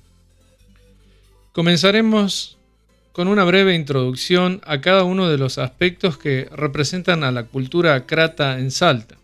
Comenzaremos 1.53 2.57
con 3.11 3.27
una 3.27 3.43
breve 3.43 3.73
introducción 3.73 4.61
a 4.63 4.79
cada 4.79 5.03
uno 5.03 5.27
de 5.27 5.37
los 5.37 5.57
aspectos 5.57 6.17
que 6.17 6.47
representan 6.51 7.23
a 7.23 7.31
la 7.31 7.45
cultura 7.45 8.05
crata 8.05 8.59
en 8.59 8.69
Salta, 8.69 9.17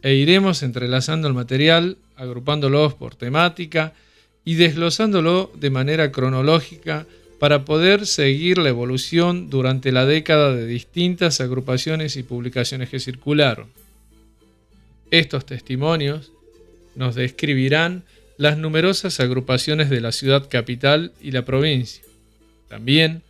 e 0.00 0.14
iremos 0.14 0.62
entrelazando 0.62 1.28
el 1.28 1.34
material, 1.34 1.98
agrupándolos 2.16 2.94
por 2.94 3.14
temática 3.14 3.92
y 4.44 4.54
desglosándolo 4.54 5.52
de 5.54 5.70
manera 5.70 6.10
cronológica 6.12 7.06
para 7.38 7.64
poder 7.64 8.06
seguir 8.06 8.58
la 8.58 8.70
evolución 8.70 9.50
durante 9.50 9.92
la 9.92 10.06
década 10.06 10.54
de 10.54 10.66
distintas 10.66 11.40
agrupaciones 11.40 12.16
y 12.16 12.22
publicaciones 12.22 12.88
que 12.88 13.00
circularon. 13.00 13.66
Estos 15.10 15.44
testimonios 15.46 16.32
nos 16.98 17.14
describirán 17.14 18.02
las 18.38 18.58
numerosas 18.58 19.20
agrupaciones 19.20 19.88
de 19.88 20.00
la 20.00 20.10
ciudad 20.10 20.48
capital 20.50 21.12
y 21.20 21.30
la 21.30 21.44
provincia. 21.44 22.02
También 22.68 23.22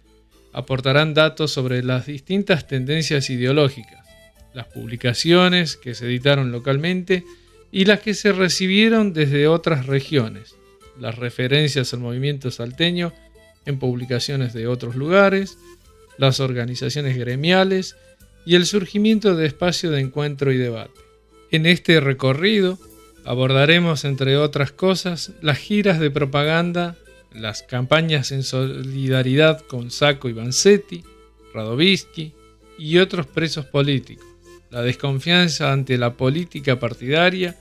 aportarán 0.54 1.12
datos 1.12 1.52
sobre 1.52 1.82
las 1.82 2.06
distintas 2.06 2.66
tendencias 2.66 3.28
ideológicas, 3.28 4.06
las 4.54 4.68
publicaciones 4.68 5.76
que 5.76 5.94
se 5.94 6.06
editaron 6.06 6.50
localmente 6.50 7.24
y 7.70 7.84
las 7.84 8.00
que 8.00 8.14
se 8.14 8.32
recibieron 8.32 9.12
desde 9.12 9.48
otras 9.48 9.84
regiones, 9.84 10.54
las 10.98 11.16
referencias 11.16 11.92
al 11.92 12.00
movimiento 12.00 12.50
salteño 12.50 13.12
en 13.66 13.78
publicaciones 13.78 14.54
de 14.54 14.66
otros 14.66 14.96
lugares, 14.96 15.58
las 16.16 16.40
organizaciones 16.40 17.18
gremiales 17.18 17.96
y 18.46 18.54
el 18.54 18.64
surgimiento 18.64 19.36
de 19.36 19.46
espacios 19.46 19.92
de 19.92 20.00
encuentro 20.00 20.52
y 20.52 20.56
debate. 20.56 20.98
En 21.50 21.66
este 21.66 22.00
recorrido 22.00 22.78
abordaremos, 23.24 24.04
entre 24.04 24.36
otras 24.36 24.72
cosas, 24.72 25.32
las 25.42 25.58
giras 25.58 26.00
de 26.00 26.10
propaganda, 26.10 26.96
las 27.32 27.62
campañas 27.62 28.32
en 28.32 28.42
solidaridad 28.42 29.60
con 29.60 29.90
Sacco 29.90 30.28
y 30.28 30.32
Vanzetti, 30.32 31.04
Radovisky 31.52 32.32
y 32.78 32.98
otros 32.98 33.26
presos 33.26 33.66
políticos, 33.66 34.26
la 34.70 34.82
desconfianza 34.82 35.72
ante 35.72 35.98
la 35.98 36.14
política 36.14 36.78
partidaria, 36.78 37.58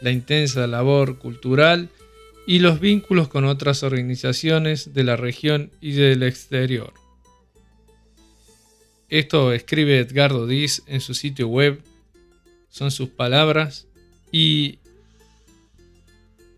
la 0.00 0.10
intensa 0.10 0.66
labor 0.66 1.18
cultural 1.18 1.88
y 2.46 2.58
los 2.58 2.80
vínculos 2.80 3.28
con 3.28 3.44
otras 3.44 3.82
organizaciones 3.82 4.92
de 4.92 5.04
la 5.04 5.16
región 5.16 5.70
y 5.80 5.92
del 5.92 6.22
exterior. 6.22 6.92
Esto 9.08 9.52
escribe 9.52 9.98
Edgardo 9.98 10.46
Diz 10.46 10.82
en 10.86 11.00
su 11.00 11.14
sitio 11.14 11.46
web, 11.46 11.82
son 12.70 12.90
sus 12.90 13.10
palabras, 13.10 13.86
y 14.32 14.78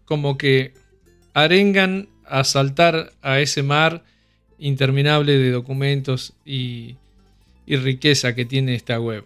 como 0.05 0.37
que 0.37 0.75
arengan 1.33 2.09
a 2.27 2.45
saltar 2.45 3.13
a 3.23 3.41
ese 3.41 3.63
mar 3.63 4.03
interminable 4.59 5.37
de 5.37 5.51
documentos 5.51 6.33
y, 6.45 6.97
riqueza 7.67 8.35
que 8.35 8.45
tiene 8.45 8.75
esta 8.75 9.01
web. 9.01 9.25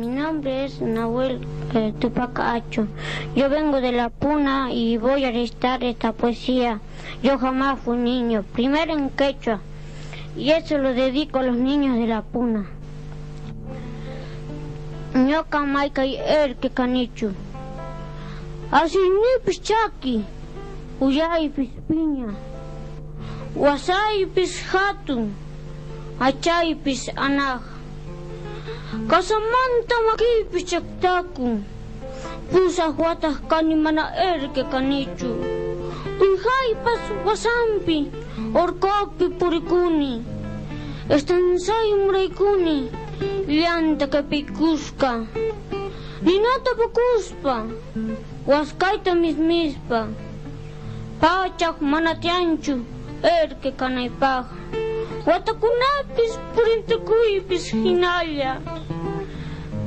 Mi 0.00 0.06
nombre 0.06 0.64
es 0.64 0.80
Nahuel 0.80 1.40
eh, 1.74 1.92
Tupacacho. 1.98 2.88
Yo 3.36 3.48
vengo 3.48 3.80
de 3.80 3.92
la 3.92 4.08
Puna 4.08 4.72
y 4.72 4.96
voy 4.96 5.24
a 5.24 5.30
recitar 5.30 5.84
esta 5.84 6.12
poesía. 6.12 6.80
Yo 7.22 7.38
jamás 7.38 7.78
fui 7.80 7.98
niño, 7.98 8.44
primero 8.54 8.92
en 8.92 9.10
quechua, 9.10 9.60
y 10.36 10.50
eso 10.50 10.78
lo 10.78 10.94
dedico 10.94 11.38
a 11.38 11.42
los 11.42 11.56
niños 11.56 11.98
de 11.98 12.06
la 12.06 12.22
Puna. 12.22 12.66
Ñoca 15.14 15.60
maika 15.60 16.06
y 16.06 16.16
el 16.16 16.56
que 16.56 16.70
canichu. 16.70 17.32
Así 18.70 18.98
ni 18.98 19.32
pichaki, 19.46 20.24
uyay 21.00 21.48
pispiña, 21.48 22.34
wasay 23.56 24.26
pis 24.26 24.60
hatun, 24.70 25.32
achay 26.20 26.74
pis 26.74 27.08
anaj. 27.16 27.62
Kasamanta 29.08 29.96
makipis 30.06 30.68
chaktaku, 30.68 31.64
pusa 32.50 32.92
huatas 32.92 33.40
kani 33.48 33.74
mana 33.74 34.12
er 34.14 34.50
que 34.52 34.62
canichu. 34.64 35.32
Uyhay 36.20 36.68
pas 36.84 37.02
wasampi, 37.24 38.10
orkopi 38.52 39.26
purikuni, 39.38 40.22
estansay 41.08 41.88
muraykuni, 42.04 42.90
llanta 43.48 44.06
que 44.12 44.22
picusca. 44.30 45.24
Ninata 46.20 46.70
pukuspa, 46.78 47.56
waskaita 48.48 49.14
mismispa. 49.14 50.00
Pachak 51.20 51.80
manatianchu, 51.80 52.74
erke 53.22 53.70
kanaypaj. 53.80 54.44
Watakunapis 55.26 56.32
purintukuypis 56.54 57.64
hinalla. 57.72 58.52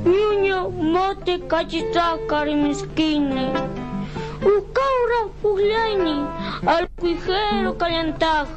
Ñuño 0.04 0.58
mote 0.94 1.38
kachitakari 1.50 2.54
miskini. 2.56 3.46
Ukaura 4.56 5.20
puhlayni, 5.42 6.16
alpujero 6.66 7.72
kallantaj. 7.80 8.48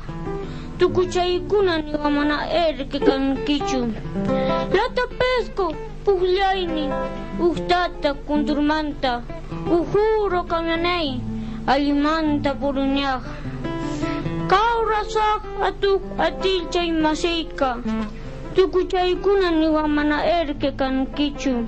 Tukuchaykuna 0.78 1.78
niwamana 1.82 2.38
erke 2.66 3.00
kankichu. 3.00 3.82
Lata 4.78 5.06
pesco, 5.20 5.74
puhlayni, 6.06 6.90
uhtata 7.40 8.14
kunturmanta. 8.14 9.22
Uhuru 9.66 10.44
kamionei 10.46 11.22
alimanta 11.68 12.54
purunyaj. 12.54 13.22
Kau 14.48 14.78
rasak 14.86 15.42
atu 15.68 16.02
atil 16.22 16.70
chay 16.70 16.92
masika. 16.92 17.82
Tuku 18.54 18.86
chay 18.88 19.16
kuna 19.18 19.50
niwa 19.50 19.88
mana 19.90 20.22
erke 20.22 20.78
kan 20.78 21.08
kichu. 21.18 21.66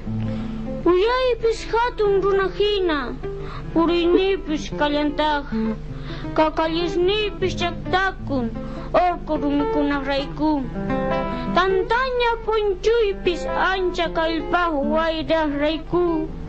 Uyay 0.85 1.27
pis 1.41 1.65
hatun 1.73 2.21
runahina. 2.21 3.17
Purinipis 3.73 4.69
kalyantaj. 4.77 5.49
Kakalisnipis 6.37 7.57
chaktakun. 7.57 8.53
Orko 8.93 9.41
rumikuna 9.41 10.05
raiku. 10.05 10.61
Tantanya 11.57 12.31
punchuipis 12.45 13.41
ancha 13.49 14.13
kalpahu 14.13 14.93
wairah 14.93 15.49
raiku. 15.49 16.29
Raiku. 16.29 16.46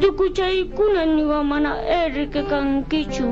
Tukuchaykuna 0.00 1.06
niwamana 1.06 1.72
erke 1.86 2.42
kankichu. 2.42 3.28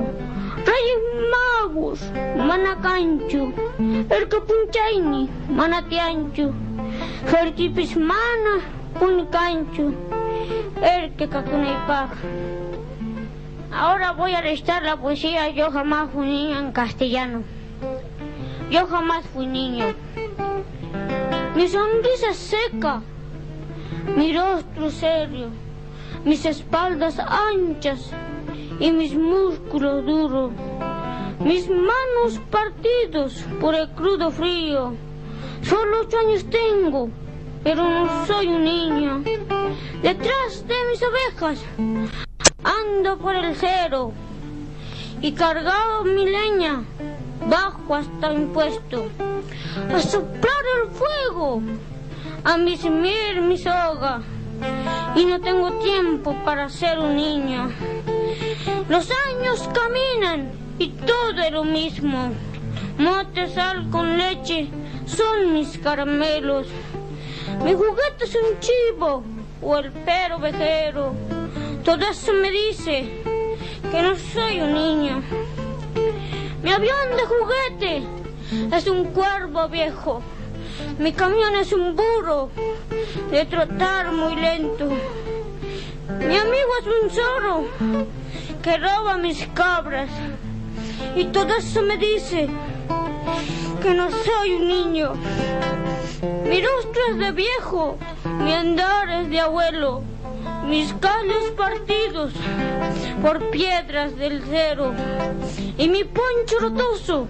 Rayos 0.67 1.05
magos, 1.33 2.01
mana 2.37 2.77
canchu, 2.83 3.53
el 4.09 4.29
que 4.29 4.41
punchaini, 4.41 5.29
mana 5.49 5.83
tianchu, 5.83 6.53
jerkipis 7.31 7.97
mana 7.97 8.55
pun 8.99 9.27
canchu, 9.27 9.93
el 10.83 11.11
que 11.17 11.27
cacunaipac. 11.29 12.11
Ahora 13.73 14.13
voy 14.13 14.35
a 14.35 14.41
restar 14.43 14.83
la 14.83 14.97
poesía 14.97 15.49
Yo 15.49 15.71
jamás 15.71 16.11
fui 16.13 16.27
niño 16.27 16.59
en 16.59 16.73
castellano. 16.73 17.43
Yo 18.71 18.87
jamás 18.87 19.25
fui 19.33 19.47
niño. 19.47 19.87
Mi 21.57 21.67
sonrisa 21.67 22.35
seca, 22.35 23.03
mi 24.17 24.37
rostro 24.37 24.91
serio, 24.91 25.49
mis 26.25 26.45
espaldas 26.45 27.19
anchas 27.19 28.11
y 28.79 28.93
mis 28.93 29.15
músculos 29.15 30.05
duros, 30.05 30.53
mis 31.41 31.69
manos 31.69 32.41
partidos 32.51 33.45
por 33.61 33.75
el 33.75 33.89
crudo 33.91 34.31
frío. 34.31 34.95
Solo 35.63 36.01
ocho 36.03 36.19
años 36.19 36.45
tengo, 36.51 37.09
pero 37.65 37.89
no 37.89 38.27
soy 38.27 38.49
un 38.49 38.65
niño. 38.65 39.23
Detrás 40.03 40.67
de 40.67 40.75
mis 40.91 41.03
ovejas 41.03 41.65
ando 42.65 43.19
por 43.19 43.35
el 43.35 43.55
cero 43.57 44.13
y 45.21 45.33
cargado 45.33 46.05
mi 46.05 46.27
leña 46.27 46.83
bajo 47.49 47.95
hasta 47.95 48.31
mi 48.31 48.47
puesto 48.47 49.09
a 49.93 50.01
soplar 50.01 50.65
el 50.83 50.91
fuego, 50.91 51.63
a 52.45 52.57
mismir 52.57 53.41
mi 53.41 53.59
soga 53.59 54.23
y 55.15 55.25
no 55.25 55.41
tengo 55.41 55.73
tiempo 55.79 56.35
para 56.45 56.69
ser 56.69 56.99
un 56.99 57.17
niño. 57.17 57.71
Los 58.89 59.09
años 59.29 59.69
caminan 59.73 60.51
y 60.79 60.89
todo 60.89 61.41
es 61.45 61.53
lo 61.53 61.65
mismo. 61.65 62.31
Mote, 62.99 63.49
sal 63.49 63.89
con 63.91 64.19
leche 64.19 64.69
son 65.07 65.53
mis 65.53 65.79
caramelos. 65.79 66.67
Mi 67.65 67.75
juguete 67.75 68.25
es 68.25 68.35
un 68.35 68.59
chivo 68.61 69.25
o 69.61 69.77
el 69.79 69.91
perro 69.93 70.39
vejero. 70.39 71.15
Todo 71.85 72.05
eso 72.07 72.33
me 72.33 72.51
dice 72.51 73.23
que 73.91 74.03
no 74.03 74.15
soy 74.17 74.61
un 74.61 74.75
niño. 74.75 75.23
Mi 76.63 76.71
avión 76.71 77.17
de 77.17 77.25
juguete 77.25 78.03
es 78.75 78.87
un 78.87 79.05
cuervo 79.07 79.69
viejo. 79.69 80.23
Mi 80.99 81.13
camión 81.13 81.57
es 81.57 81.73
un 81.73 81.97
burro 81.97 82.51
de 83.31 83.45
trotar 83.47 84.13
muy 84.13 84.37
lento. 84.37 84.89
Mi 86.19 86.37
amigo 86.37 86.71
es 86.81 86.87
un 87.03 87.11
zorro 87.11 87.65
que 88.63 88.77
roba 88.77 89.17
mis 89.17 89.47
cabras. 89.49 90.11
Y 91.17 91.25
todo 91.27 91.55
eso 91.55 91.83
me 91.83 91.97
dice 91.97 92.49
que 93.83 93.95
no 93.95 94.11
soy 94.11 94.53
un 94.53 94.69
niño. 94.69 95.13
Mi 96.49 96.61
rostro 96.61 97.03
es 97.11 97.19
de 97.19 97.33
viejo, 97.33 97.99
mi 98.25 98.53
andar 98.53 99.09
es 99.11 99.31
de 99.31 99.41
abuelo, 99.41 100.03
mis 100.67 100.93
calles 100.95 101.51
partidos 101.57 102.33
por 103.21 103.51
piedras 103.51 104.17
del 104.17 104.43
cero 104.49 104.93
y 105.79 105.89
mi 105.89 106.05
poncho 106.05 106.59
rotoso 106.61 107.27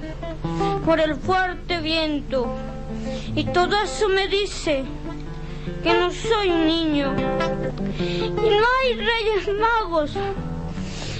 por 0.85 1.01
el 1.01 1.15
fuerte 1.15 1.81
viento. 1.81 2.47
Y 3.35 3.45
todo 3.45 3.77
eso 3.83 4.09
me 4.09 4.29
dice 4.29 4.85
que 5.83 5.95
no 5.95 6.11
soy 6.11 6.51
un 6.51 6.67
niño. 6.67 7.15
Y 7.99 8.31
no 8.31 8.67
hay 8.81 8.95
reyes 8.95 9.49
magos. 9.59 10.17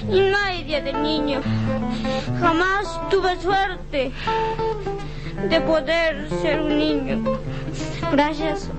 Y 0.09 0.19
no 0.19 0.37
hay 0.37 0.63
día 0.63 0.81
de 0.81 0.93
niño. 0.93 1.41
Jamás 2.39 3.09
tuve 3.09 3.39
suerte 3.41 4.11
de 5.49 5.61
poder 5.61 6.29
ser 6.41 6.59
un 6.59 6.77
niño. 6.77 7.39
Gracias. 8.11 8.69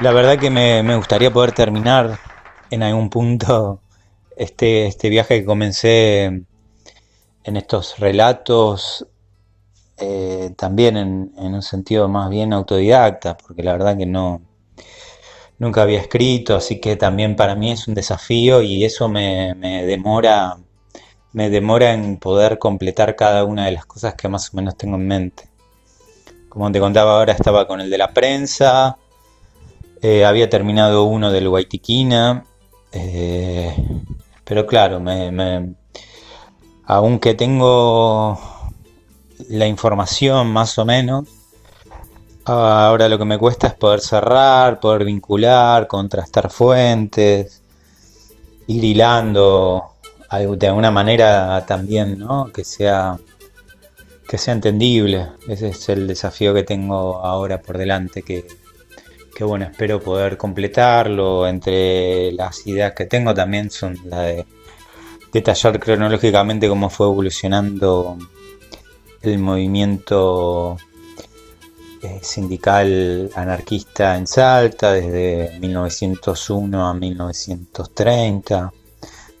La 0.00 0.12
verdad 0.12 0.38
que 0.38 0.50
me, 0.50 0.96
gustaría 0.96 1.32
poder 1.32 1.52
terminar 1.52 2.18
en 2.70 2.82
algún 2.82 3.10
punto 3.10 3.80
este, 4.36 4.86
este 4.86 5.08
viaje 5.08 5.40
que 5.40 5.46
comencé 5.46 6.24
en 7.44 7.56
estos 7.56 7.98
relatos, 7.98 9.06
eh, 9.98 10.52
también 10.56 10.96
en, 10.96 11.32
un 11.36 11.62
sentido 11.62 12.08
más 12.08 12.30
bien 12.30 12.52
autodidacta, 12.52 13.36
porque 13.36 13.62
la 13.62 13.72
verdad 13.72 13.96
que 13.96 14.06
no 14.06 14.42
nunca 15.58 15.82
había 15.82 16.00
escrito, 16.00 16.56
así 16.56 16.80
que 16.80 16.96
también 16.96 17.36
para 17.36 17.54
mí 17.54 17.70
es 17.70 17.86
un 17.86 17.94
desafío 17.94 18.60
y 18.62 18.84
eso 18.84 19.08
me, 19.08 19.54
demora 19.86 20.58
me 21.32 21.50
demora 21.50 21.92
en 21.92 22.18
poder 22.18 22.58
completar 22.58 23.16
cada 23.16 23.44
una 23.44 23.66
de 23.66 23.72
las 23.72 23.86
cosas 23.86 24.14
que 24.14 24.28
más 24.28 24.52
o 24.52 24.56
menos 24.56 24.76
tengo 24.76 24.96
en 24.96 25.06
mente. 25.08 25.48
Como 26.48 26.70
te 26.70 26.78
contaba 26.80 27.16
ahora, 27.16 27.32
estaba 27.32 27.66
con 27.66 27.80
el 27.80 27.90
de 27.90 27.98
la 27.98 28.12
prensa, 28.12 28.98
eh, 30.00 30.24
había 30.24 30.48
terminado 30.48 31.04
uno 31.04 31.32
del 31.32 31.48
Guaitiquina, 31.48 32.44
eh, 32.92 33.74
pero 34.44 34.66
claro, 34.66 35.00
me, 35.00 35.74
aunque 36.84 37.34
tengo 37.34 38.38
la 39.48 39.66
información 39.66 40.48
más 40.48 40.78
o 40.78 40.84
menos, 40.84 41.28
ahora 42.44 43.08
lo 43.08 43.18
que 43.18 43.24
me 43.24 43.38
cuesta 43.38 43.68
es 43.68 43.74
poder 43.74 44.00
cerrar, 44.00 44.80
poder 44.80 45.04
vincular, 45.04 45.86
contrastar 45.86 46.50
fuentes, 46.50 47.62
ir 48.66 48.84
hilando 48.84 49.90
de 50.56 50.66
alguna 50.66 50.90
manera 50.90 51.64
también, 51.64 52.18
¿no? 52.18 52.50
Que 52.52 52.64
sea 52.64 53.16
que 54.28 54.38
sea 54.38 54.54
entendible. 54.54 55.28
Ese 55.46 55.68
es 55.68 55.88
el 55.90 56.06
desafío 56.06 56.52
que 56.54 56.64
tengo 56.64 57.24
ahora 57.24 57.60
por 57.60 57.78
delante, 57.78 58.22
que, 58.22 58.44
bueno, 59.44 59.66
espero 59.66 60.00
poder 60.00 60.36
completarlo. 60.36 61.46
Entre 61.46 62.32
las 62.32 62.66
ideas 62.66 62.94
que 62.94 63.04
tengo 63.04 63.32
también 63.34 63.70
son 63.70 63.96
la 64.06 64.22
de 64.22 64.46
detallar 65.32 65.78
cronológicamente 65.78 66.68
cómo 66.68 66.90
fue 66.90 67.06
evolucionando 67.06 68.16
el 69.26 69.38
movimiento 69.38 70.76
eh, 72.02 72.20
sindical 72.22 73.30
anarquista 73.34 74.16
en 74.16 74.26
Salta 74.26 74.92
desde 74.92 75.58
1901 75.60 76.88
a 76.88 76.94
1930 76.94 78.72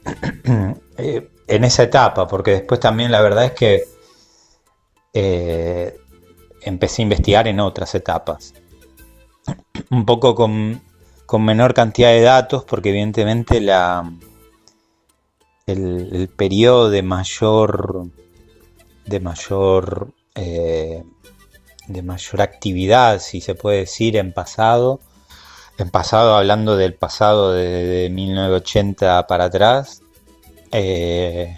Eh, 0.96 1.28
en 1.46 1.64
esa 1.64 1.82
etapa, 1.82 2.26
porque 2.26 2.52
después 2.52 2.80
también 2.80 3.10
la 3.10 3.20
verdad 3.20 3.46
es 3.46 3.52
que 3.52 3.84
eh, 5.12 5.96
empecé 6.62 7.02
a 7.02 7.04
investigar 7.04 7.48
en 7.48 7.60
otras 7.60 7.94
etapas. 7.94 8.54
Un 9.90 10.04
poco 10.04 10.34
con, 10.34 10.80
menor 11.40 11.74
cantidad 11.74 12.10
de 12.10 12.20
datos, 12.20 12.62
porque 12.62 12.90
evidentemente 12.90 13.60
la, 13.60 14.08
el, 15.66 16.30
periodo 16.36 16.90
de 16.90 17.02
mayor 17.02 18.06
de 19.06 19.20
mayor 19.20 20.12
eh, 20.34 21.02
de 21.86 22.02
mayor 22.02 22.40
actividad, 22.40 23.20
si 23.20 23.40
se 23.40 23.54
puede 23.54 23.80
decir, 23.80 24.16
en 24.16 24.32
pasado, 24.32 25.00
en 25.78 25.90
pasado 25.90 26.34
hablando 26.36 26.76
del 26.76 26.94
pasado 26.94 27.52
de 27.52 28.08
1980 28.10 29.26
para 29.26 29.44
atrás, 29.44 30.02
eh, 30.72 31.56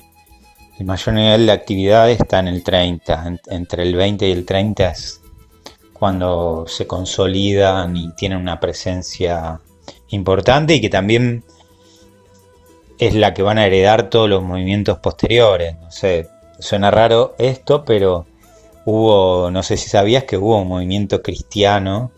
el 0.79 0.87
mayor 0.87 1.15
nivel 1.15 1.47
de 1.47 1.53
actividad 1.53 2.11
está 2.11 2.41
en 2.41 2.49
el 2.49 2.63
30, 2.63 3.39
entre 3.47 3.83
el 3.83 3.95
20 3.95 4.29
y 4.29 4.33
el 4.33 4.45
30 4.45 4.91
es 4.91 5.21
cuando 5.93 6.67
se 6.69 6.87
consolidan 6.87 7.97
y 7.97 8.13
tienen 8.15 8.39
una 8.39 8.61
presencia 8.61 9.61
importante 10.09 10.75
y 10.75 10.81
que 10.81 10.91
también 10.91 11.45
es 12.99 13.15
la 13.15 13.33
que 13.33 13.43
van 13.43 13.59
a 13.59 13.67
heredar 13.67 14.11
todos 14.11 14.29
los 14.29 14.43
movimientos 14.43 14.99
posteriores. 14.99 15.77
No 15.81 15.91
sé, 15.91 16.29
suena 16.59 16.91
raro 16.91 17.35
esto, 17.39 17.85
pero 17.85 18.27
hubo, 18.85 19.51
no 19.51 19.63
sé 19.63 19.77
si 19.77 19.89
sabías 19.89 20.25
que 20.25 20.37
hubo 20.37 20.61
un 20.61 20.69
movimiento 20.69 21.23
cristiano 21.23 22.13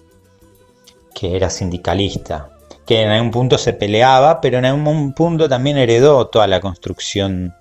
que 1.15 1.37
era 1.37 1.51
sindicalista 1.51 2.51
que 2.89 3.03
en 3.03 3.11
algún 3.11 3.31
punto 3.31 3.59
se 3.59 3.75
peleaba, 3.75 4.41
pero 4.41 4.57
en 4.57 4.65
algún 4.65 5.13
punto 5.13 5.47
también 5.47 5.77
heredó 5.77 6.29
toda 6.29 6.47
la 6.47 6.59
construcción 6.59 7.55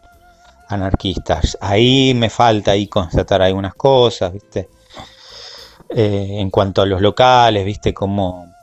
anarquista. 0.70 1.42
Ahí 1.60 2.14
me 2.16 2.30
falta 2.30 2.72
ahí 2.72 2.88
constatar 2.88 3.42
algunas 3.42 3.76
cosas, 3.76 4.32
¿viste? 4.32 4.70
Eh, 5.90 6.38
en 6.40 6.50
cuanto 6.50 6.82
a 6.82 6.86
los 6.86 7.02
locales, 7.02 7.66
¿viste? 7.66 7.94
Como 7.94 8.54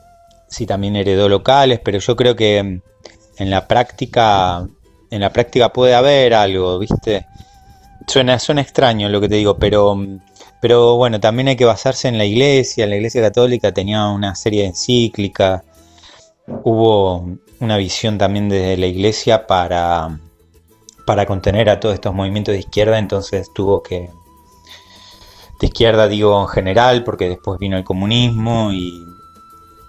sí 0.49 0.65
también 0.65 0.97
heredó 0.97 1.29
locales, 1.29 1.81
pero 1.85 1.99
yo 1.99 2.17
creo 2.17 2.35
que 2.35 2.57
en 2.57 3.51
la 3.51 3.69
práctica 3.69 4.67
en 5.11 5.21
la 5.21 5.35
práctica 5.35 5.71
puede 5.71 5.95
haber 5.95 6.33
algo, 6.33 6.79
¿viste? 6.79 7.27
Suena, 8.07 8.39
suena 8.39 8.61
extraño 8.61 9.09
lo 9.09 9.21
que 9.21 9.29
te 9.29 9.37
digo, 9.37 9.59
pero, 9.59 9.97
pero 10.61 10.97
bueno, 10.97 11.21
también 11.21 11.49
hay 11.49 11.57
que 11.57 11.65
basarse 11.65 12.09
en 12.09 12.19
la 12.19 12.25
iglesia. 12.25 12.87
La 12.87 12.97
iglesia 12.97 13.23
católica 13.23 13.73
tenía 13.73 14.07
una 14.09 14.35
serie 14.35 14.63
de 14.63 14.69
encíclicas 14.69 15.63
hubo 16.47 17.27
una 17.61 17.77
visión 17.77 18.19
también 18.19 18.49
desde 18.49 18.77
la 18.77 18.87
iglesia 18.87 19.47
para, 19.47 20.19
para 21.07 21.27
contener 21.27 21.71
a 21.71 21.81
todos 21.81 21.95
estos 21.95 22.15
movimientos 22.15 22.53
de 22.53 22.61
izquierda, 22.61 22.99
entonces 22.99 23.51
tuvo 23.55 23.83
que, 23.83 24.11
de 25.61 25.67
izquierda 25.67 26.09
digo 26.09 26.41
en 26.41 26.49
general, 26.49 27.05
porque 27.05 27.29
después 27.29 27.59
vino 27.59 27.77
el 27.77 27.85
comunismo 27.85 28.73
y, 28.73 29.03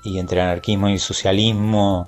y 0.04 0.20
entre 0.20 0.42
anarquismo 0.42 0.90
y 0.90 1.00
socialismo, 1.00 2.08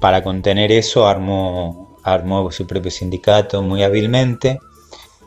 para 0.00 0.22
contener 0.22 0.72
eso 0.72 1.06
armó, 1.06 1.98
armó 2.02 2.50
su 2.50 2.66
propio 2.66 2.90
sindicato 2.90 3.62
muy 3.62 3.82
hábilmente. 3.82 4.58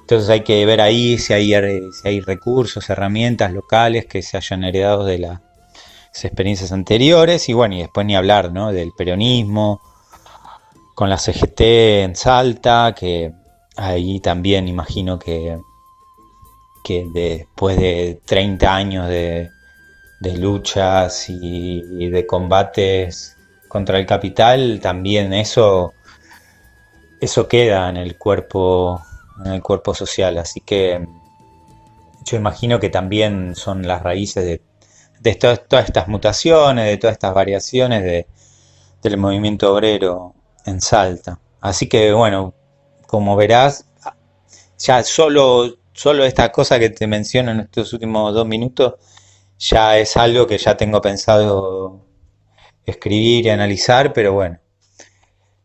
Entonces 0.04 0.30
hay 0.30 0.42
que 0.42 0.66
ver 0.66 0.82
ahí 0.82 1.18
si 1.18 1.34
hay, 1.34 1.54
si 1.92 2.08
hay 2.08 2.20
recursos, 2.20 2.90
herramientas 2.90 3.52
locales 3.52 4.06
que 4.06 4.22
se 4.22 4.38
hayan 4.38 4.64
heredado 4.64 5.06
de 5.06 5.20
la, 5.20 5.42
experiencias 6.22 6.72
anteriores 6.72 7.50
y 7.50 7.54
bueno, 7.54 7.76
y 7.76 7.80
después 7.80 8.06
ni 8.06 8.16
hablar 8.16 8.52
¿no? 8.52 8.72
del 8.72 8.92
peronismo, 8.92 9.82
con 10.94 11.10
la 11.10 11.18
CGT 11.18 11.62
en 12.04 12.16
Salta, 12.16 12.94
que 12.96 13.32
ahí 13.76 14.20
también 14.20 14.68
imagino 14.68 15.18
que, 15.18 15.58
que 16.84 17.08
después 17.12 17.78
de 17.78 18.22
30 18.26 18.76
años 18.76 19.10
de, 19.10 19.50
luchas 20.38 21.26
y, 21.30 22.10
de 22.10 22.26
combates 22.26 23.36
contra 23.68 23.98
el 23.98 24.06
capital, 24.06 24.80
también 24.82 25.34
eso, 25.34 25.94
eso 27.20 27.48
queda 27.48 27.90
en 27.90 27.98
el 27.98 28.18
cuerpo, 28.18 29.02
en 29.46 29.54
el 29.54 29.62
cuerpo 29.62 29.94
social. 29.94 30.38
Así 30.38 30.62
que 30.62 31.08
yo 32.26 32.38
imagino 32.38 32.80
que 32.80 32.90
también 32.90 33.56
son 33.56 33.88
las 33.88 34.02
raíces 34.04 34.46
de 34.46 34.62
de 35.24 35.36
todas 35.36 35.86
estas 35.86 36.08
mutaciones, 36.10 36.86
de 36.86 36.98
todas 36.98 37.14
estas 37.14 37.34
variaciones 37.34 38.26
del 39.02 39.18
movimiento 39.18 39.74
obrero 39.74 40.36
en 40.66 40.82
Salta. 40.82 41.40
Así 41.62 41.88
que 41.88 42.12
bueno, 42.12 42.54
como 43.08 43.36
verás, 43.38 43.86
ya 44.78 45.02
solo, 45.04 45.78
solo 45.94 46.26
esta 46.26 46.52
cosa 46.52 46.78
que 46.78 46.90
te 46.90 47.08
menciono 47.08 47.52
en 47.52 47.62
estos 47.62 47.94
últimos 47.94 48.34
dos 48.34 48.46
minutos, 48.46 48.96
ya 49.58 49.98
es 49.98 50.18
algo 50.18 50.46
que 50.46 50.58
ya 50.58 50.76
tengo 50.76 51.00
pensado 51.00 52.06
escribir 52.86 53.46
y 53.46 53.50
analizar, 53.50 54.12
pero 54.12 54.34
bueno, 54.34 54.60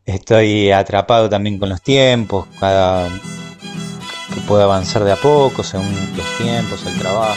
estoy 0.05 0.71
atrapado 0.71 1.29
también 1.29 1.59
con 1.59 1.69
los 1.69 1.83
tiempos, 1.83 2.47
cada 2.61 3.09
que 4.49 4.55
puedo 4.55 4.63
avanzar 4.63 5.05
de 5.05 5.13
a 5.13 5.17
poco 5.17 5.63
según 5.63 5.95
los 6.17 6.39
tiempos, 6.39 6.85
el 6.87 6.99
trabajo. 6.99 7.35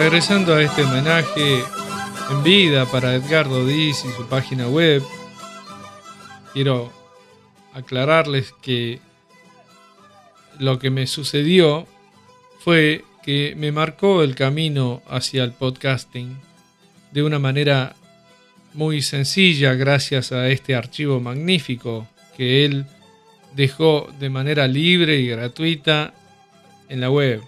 Regresando 0.00 0.54
a 0.54 0.62
este 0.62 0.84
homenaje 0.84 1.62
en 2.30 2.42
vida 2.42 2.86
para 2.86 3.14
Edgardo 3.14 3.66
Diz 3.66 4.02
y 4.06 4.10
su 4.16 4.26
página 4.30 4.66
web, 4.66 5.02
quiero 6.54 6.90
aclararles 7.74 8.54
que 8.62 8.98
lo 10.58 10.78
que 10.78 10.88
me 10.88 11.06
sucedió 11.06 11.86
fue 12.60 13.04
que 13.22 13.52
me 13.58 13.72
marcó 13.72 14.22
el 14.22 14.34
camino 14.34 15.02
hacia 15.06 15.44
el 15.44 15.52
podcasting 15.52 16.34
de 17.12 17.22
una 17.22 17.38
manera 17.38 17.94
muy 18.72 19.02
sencilla 19.02 19.74
gracias 19.74 20.32
a 20.32 20.48
este 20.48 20.74
archivo 20.74 21.20
magnífico 21.20 22.08
que 22.38 22.64
él 22.64 22.86
dejó 23.54 24.08
de 24.18 24.30
manera 24.30 24.66
libre 24.66 25.18
y 25.18 25.28
gratuita 25.28 26.14
en 26.88 27.02
la 27.02 27.10
web. 27.10 27.42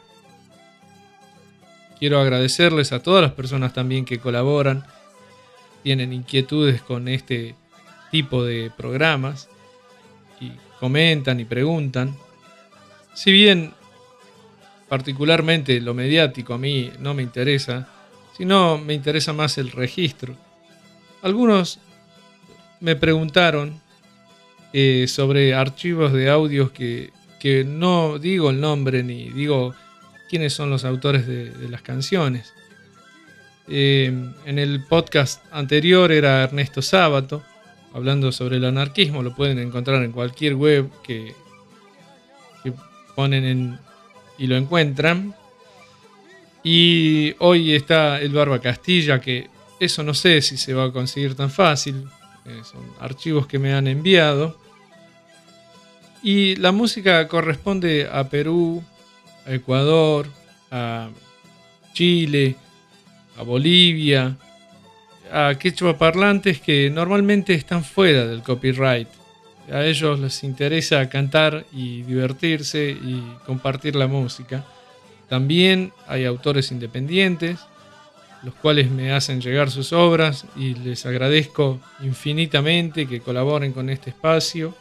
Quiero 2.02 2.18
agradecerles 2.18 2.90
a 2.90 3.00
todas 3.00 3.22
las 3.22 3.30
personas 3.30 3.74
también 3.74 4.04
que 4.04 4.18
colaboran, 4.18 4.84
tienen 5.84 6.12
inquietudes 6.12 6.82
con 6.82 7.06
este 7.06 7.54
tipo 8.10 8.44
de 8.44 8.72
programas 8.76 9.48
y 10.40 10.50
comentan 10.80 11.38
y 11.38 11.44
preguntan. 11.44 12.16
Si 13.14 13.30
bien 13.30 13.72
particularmente 14.88 15.80
lo 15.80 15.94
mediático 15.94 16.54
a 16.54 16.58
mí 16.58 16.90
no 16.98 17.14
me 17.14 17.22
interesa, 17.22 17.88
sino 18.36 18.78
me 18.78 18.94
interesa 18.94 19.32
más 19.32 19.56
el 19.58 19.70
registro. 19.70 20.34
Algunos 21.22 21.78
me 22.80 22.96
preguntaron 22.96 23.80
eh, 24.72 25.06
sobre 25.06 25.54
archivos 25.54 26.12
de 26.12 26.30
audios 26.30 26.72
que, 26.72 27.12
no 27.64 28.18
digo 28.18 28.50
el 28.50 28.60
nombre 28.60 29.04
ni 29.04 29.30
digo 29.30 29.76
quiénes 30.32 30.54
son 30.54 30.70
los 30.70 30.86
autores 30.86 31.26
de, 31.26 31.68
las 31.68 31.82
canciones. 31.82 32.54
Eh, 33.68 34.10
en 34.46 34.58
el 34.58 34.82
podcast 34.86 35.44
anterior 35.52 36.10
era 36.10 36.42
Ernesto 36.42 36.80
Sábato, 36.80 37.42
hablando 37.92 38.32
sobre 38.32 38.56
el 38.56 38.64
anarquismo, 38.64 39.22
lo 39.22 39.36
pueden 39.36 39.58
encontrar 39.58 40.02
en 40.02 40.10
cualquier 40.10 40.54
web 40.54 40.88
que, 41.04 41.34
ponen 43.14 43.44
en, 43.44 43.78
y 44.38 44.46
lo 44.46 44.56
encuentran. 44.56 45.34
Y 46.64 47.34
hoy 47.38 47.74
está 47.74 48.18
el 48.18 48.32
Barba 48.32 48.58
Castilla, 48.58 49.20
que 49.20 49.50
eso 49.80 50.02
no 50.02 50.14
sé 50.14 50.40
si 50.40 50.56
se 50.56 50.72
va 50.72 50.84
a 50.84 50.92
conseguir 50.92 51.34
tan 51.34 51.50
fácil. 51.50 52.08
Eh, 52.46 52.62
son 52.64 52.80
archivos 53.00 53.46
que 53.46 53.58
me 53.58 53.74
han 53.74 53.86
enviado. 53.86 54.56
Y 56.22 56.56
la 56.56 56.72
música 56.72 57.28
corresponde 57.28 58.08
a 58.10 58.30
Perú, 58.30 58.82
a 59.46 59.52
Ecuador, 59.52 60.26
a 60.70 61.10
Chile, 61.92 62.56
a 63.36 63.42
Bolivia, 63.42 64.36
a 65.32 65.54
quechua 65.58 65.96
parlantes 65.96 66.60
que 66.60 66.90
normalmente 66.90 67.54
están 67.54 67.84
fuera 67.84 68.26
del 68.26 68.42
copyright. 68.42 69.08
A 69.70 69.84
ellos 69.84 70.18
les 70.18 70.42
interesa 70.44 71.08
cantar 71.08 71.64
y 71.72 72.02
divertirse 72.02 72.90
y 72.90 73.22
compartir 73.46 73.96
la 73.96 74.06
música. 74.06 74.64
También 75.28 75.92
hay 76.06 76.26
autores 76.26 76.72
independientes, 76.72 77.58
los 78.42 78.54
cuales 78.54 78.90
me 78.90 79.12
hacen 79.12 79.40
llegar 79.40 79.70
sus 79.70 79.92
obras 79.92 80.44
y 80.56 80.74
les 80.74 81.06
agradezco 81.06 81.80
infinitamente 82.02 83.06
que 83.06 83.20
colaboren 83.20 83.72
con 83.72 83.88
este 83.88 84.10
espacio. 84.10 84.74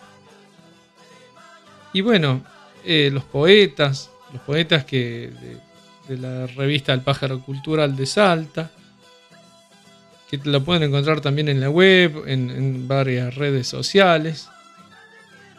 Y 1.93 2.01
bueno, 2.01 2.41
eh, 2.83 3.09
los 3.13 3.23
poetas, 3.23 4.09
los 4.33 4.41
poetas 4.43 4.85
que 4.85 5.31
de, 6.07 6.17
la 6.17 6.45
revista 6.47 6.93
El 6.93 7.01
Pájaro 7.01 7.39
Cultural 7.39 7.95
de 7.95 8.05
Salta, 8.05 8.69
que 10.29 10.37
lo 10.43 10.61
pueden 10.63 10.83
encontrar 10.83 11.21
también 11.21 11.47
en 11.47 11.61
la 11.61 11.69
web, 11.69 12.23
en, 12.27 12.87
varias 12.87 13.35
redes 13.35 13.67
sociales. 13.67 14.49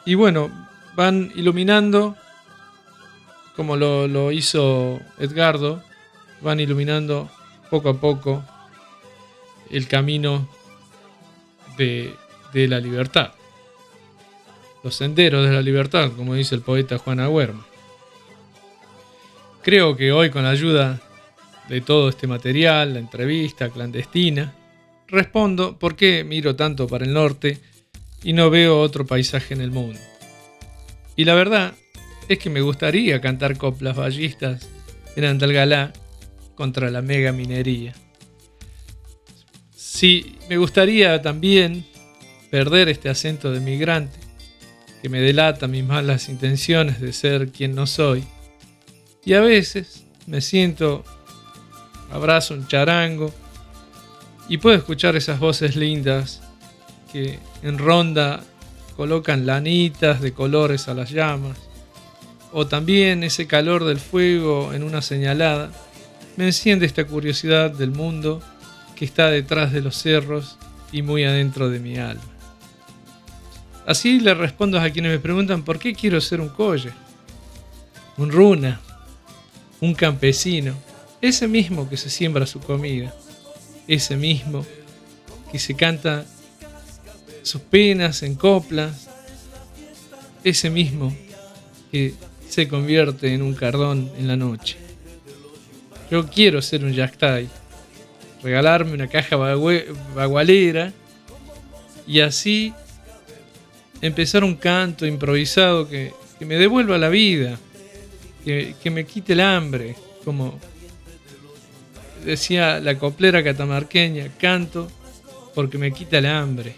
Y 0.05 0.15
bueno, 0.15 0.51
van 0.95 1.33
iluminando, 1.35 2.17
como 3.57 3.77
lo, 3.77 4.31
hizo 4.31 5.01
Edgardo, 5.19 5.83
van 6.43 6.61
iluminando 6.61 7.31
poco 7.71 7.89
a 7.89 8.01
poco 8.01 8.45
el 9.71 9.89
camino 9.89 10.49
de, 11.79 12.15
de 12.53 12.69
la 12.69 12.79
libertad 12.79 13.33
los 14.83 14.97
senderos 14.97 15.47
de 15.47 15.55
la 15.55 15.63
libertad, 15.63 16.11
como 16.17 16.35
dice 16.35 16.55
el 16.55 16.63
poeta 16.63 16.99
Juan 16.99 17.21
Agüerma. 17.21 17.65
Creo 19.63 19.97
que 19.97 20.11
hoy 20.11 20.31
con 20.31 20.43
la 20.43 20.51
ayuda 20.51 21.01
de 21.69 21.81
todo 21.81 22.09
este 22.09 22.27
material, 22.27 22.95
la 22.95 22.99
entrevista 22.99 23.69
clandestina, 23.69 24.53
respondo 25.07 25.79
por 25.79 25.95
qué 25.95 26.25
miro 26.25 26.57
tanto 26.57 26.89
para 26.89 27.05
el 27.05 27.13
norte 27.13 27.61
y 28.25 28.33
no 28.33 28.51
veo 28.51 28.81
otro 28.81 29.07
paisaje 29.07 29.55
en 29.55 29.61
el 29.61 29.71
mundo. 29.71 30.01
Y 31.15 31.25
la 31.25 31.35
verdad 31.35 31.75
es 32.29 32.41
que 32.41 32.51
me 32.51 32.61
gustaría 32.61 33.21
cantar 33.21 33.57
coplas 33.57 33.95
ballistas 33.95 34.69
en 35.15 35.27
Andalgalá 35.27 35.93
contra 36.57 36.91
la 36.91 37.01
mega 37.01 37.31
minería. 37.31 37.95
Sí, 39.77 40.39
me 40.49 40.57
gustaría 40.57 41.23
también 41.23 41.87
perder 42.51 42.89
este 42.89 43.09
acento 43.09 43.53
de 43.53 43.61
migrante 43.61 44.19
que 45.01 45.09
me 45.09 45.21
delata 45.21 45.69
mis 45.69 45.85
malas 45.85 46.29
intenciones 46.29 47.01
de 47.01 47.13
ser 47.13 47.51
quien 47.51 47.77
no 47.77 47.87
soy. 47.87 48.25
Y 49.25 49.35
a 49.35 49.41
veces 49.41 50.05
me 50.27 50.41
siento, 50.41 51.05
abrazo 52.11 52.55
un 52.55 52.67
charango 52.67 53.33
y 54.49 54.59
puedo 54.59 54.77
escuchar 54.77 55.15
esas 55.15 55.39
voces 55.39 55.77
lindas 55.77 56.43
que 57.13 57.39
en 57.63 57.79
ronda 57.79 58.43
colocan 58.97 59.47
lanitas 59.47 60.21
de 60.21 60.33
colores 60.33 60.89
a 60.89 60.95
las 60.95 61.11
llamas. 61.11 61.59
O 62.53 62.67
también 62.67 63.23
ese 63.23 63.47
calor 63.47 63.85
del 63.85 63.99
fuego 63.99 64.73
en 64.75 64.83
una 64.83 65.03
señalada 65.03 65.71
me 66.37 66.47
enciende 66.47 66.87
esta 66.87 67.07
curiosidad 67.07 67.71
del 67.71 67.93
mundo 67.93 68.43
que 68.97 69.05
está 69.05 69.29
detrás 69.31 69.73
de 69.73 69.83
los 69.83 69.97
cerros 69.97 70.59
y 70.91 71.03
muy 71.03 71.25
adentro 71.25 71.71
de 71.71 71.79
mi 71.79 71.97
alma. 71.97 72.23
Así 73.87 74.21
le 74.21 74.35
respondo 74.35 74.81
a 74.81 74.91
quienes 74.91 75.13
me 75.13 75.19
preguntan 75.19 75.63
por 75.63 75.79
qué 75.79 75.95
quiero 75.95 76.21
ser 76.21 76.41
un 76.41 76.51
colle, 76.51 76.93
un 78.17 78.31
runa, 78.31 78.81
un 79.83 79.95
campesino, 79.95 80.75
ese 81.21 81.49
mismo 81.49 81.91
que 81.91 81.97
se 81.97 82.09
siembra 82.09 82.47
su 82.47 82.61
comida, 82.61 83.13
ese 83.89 84.17
mismo 84.17 84.65
que 85.51 85.59
se 85.59 85.75
canta 85.75 86.25
sus 87.43 87.61
penas 87.61 88.23
en 88.23 88.37
coplas, 88.37 89.09
ese 90.45 90.71
mismo 90.71 91.15
que 91.91 92.15
se 92.49 92.69
convierte 92.69 93.35
en 93.35 93.43
un 93.43 93.55
cardón 93.55 94.11
en 94.17 94.29
la 94.29 94.37
noche. 94.37 94.77
Yo 96.13 96.29
quiero 96.29 96.63
ser 96.63 96.85
un 96.85 96.93
yactay, 96.93 97.49
regalarme 98.41 98.95
una 98.95 99.09
caja 99.09 99.35
bagualera 99.37 100.93
y 102.07 102.21
así 102.21 102.73
empezar 104.01 104.45
un 104.45 104.55
canto 104.55 105.07
improvisado 105.07 105.89
que, 105.89 106.13
me 106.39 106.57
devuelva 106.57 106.99
la 106.99 107.09
vida, 107.09 107.59
que, 108.45 108.91
me 108.91 109.05
quite 109.05 109.33
el 109.35 109.41
hambre, 109.41 109.97
como 110.25 110.59
decía 112.25 112.81
la 112.81 112.99
coplera 112.99 113.43
catamarqueña, 113.43 114.29
canto 114.39 114.91
porque 115.55 115.79
me 115.79 115.93
quita 115.93 116.19
el 116.19 116.27
hambre. 116.27 116.75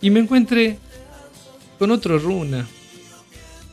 Y 0.00 0.10
me 0.10 0.20
encuentre 0.20 0.78
con 1.78 1.90
otro 1.90 2.18
runa, 2.18 2.66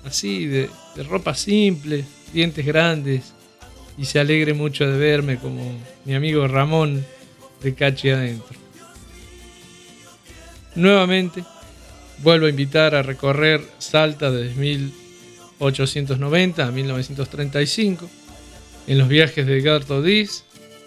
así, 0.04 0.46
de, 0.46 0.70
de 0.96 1.04
ropa 1.04 1.34
simple, 1.36 2.04
dientes 2.34 2.66
grandes, 2.66 3.34
y 3.98 4.06
se 4.06 4.20
alegre 4.20 4.54
mucho 4.54 4.90
de 4.90 4.98
verme 4.98 5.38
como 5.38 5.80
mi 6.04 6.14
amigo 6.16 6.48
Ramón 6.48 7.06
de 7.62 7.74
Cachi 7.74 8.10
Adentro. 8.10 8.58
Nuevamente, 10.76 11.44
vuelvo 12.20 12.48
a 12.48 12.50
invitar 12.50 12.96
a 12.96 13.02
recorrer 13.02 13.62
Salta 13.78 14.30
de 14.30 14.50
2000 14.50 15.05
890 15.60 16.68
a 16.68 16.72
1935, 16.72 18.10
en 18.88 18.98
los 18.98 19.08
viajes 19.08 19.46
de 19.46 19.62
Gerto 19.62 20.02
Diz, 20.02 20.44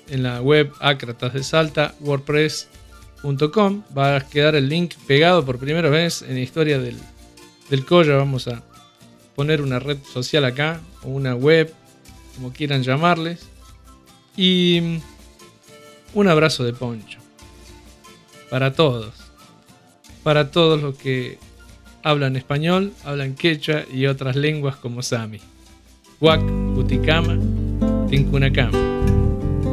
en 0.08 0.22
la 0.22 0.40
web 0.40 0.72
Acratas 0.80 1.34
de 1.34 1.42
Salta, 1.42 1.94
wordpress.com, 2.00 3.82
va 3.96 4.16
a 4.16 4.28
quedar 4.28 4.54
el 4.54 4.68
link 4.68 4.94
pegado 5.06 5.44
por 5.44 5.58
primera 5.58 5.88
vez 5.90 6.22
en 6.22 6.34
la 6.34 6.40
historia 6.40 6.78
del, 6.78 6.96
del 7.70 7.84
Colla, 7.84 8.16
vamos 8.16 8.48
a 8.48 8.62
poner 9.34 9.62
una 9.62 9.78
red 9.78 9.98
social 10.12 10.44
acá, 10.44 10.80
o 11.02 11.08
una 11.08 11.34
web, 11.34 11.72
como 12.34 12.52
quieran 12.52 12.82
llamarles, 12.82 13.46
y 14.36 14.80
mm, 14.80 15.00
un 16.14 16.28
abrazo 16.28 16.64
de 16.64 16.72
poncho, 16.72 17.18
para 18.50 18.72
todos, 18.72 19.14
para 20.22 20.50
todos 20.50 20.80
los 20.80 20.96
que 20.96 21.38
hablan 22.08 22.36
español, 22.36 22.92
hablan 23.04 23.34
quechua 23.34 23.82
y 23.92 24.06
otras 24.06 24.34
lenguas 24.34 24.76
como 24.76 25.02
sami. 25.02 25.40
Huac, 26.20 26.40
Buticama, 26.74 27.36
Tincunacama. 28.08 28.78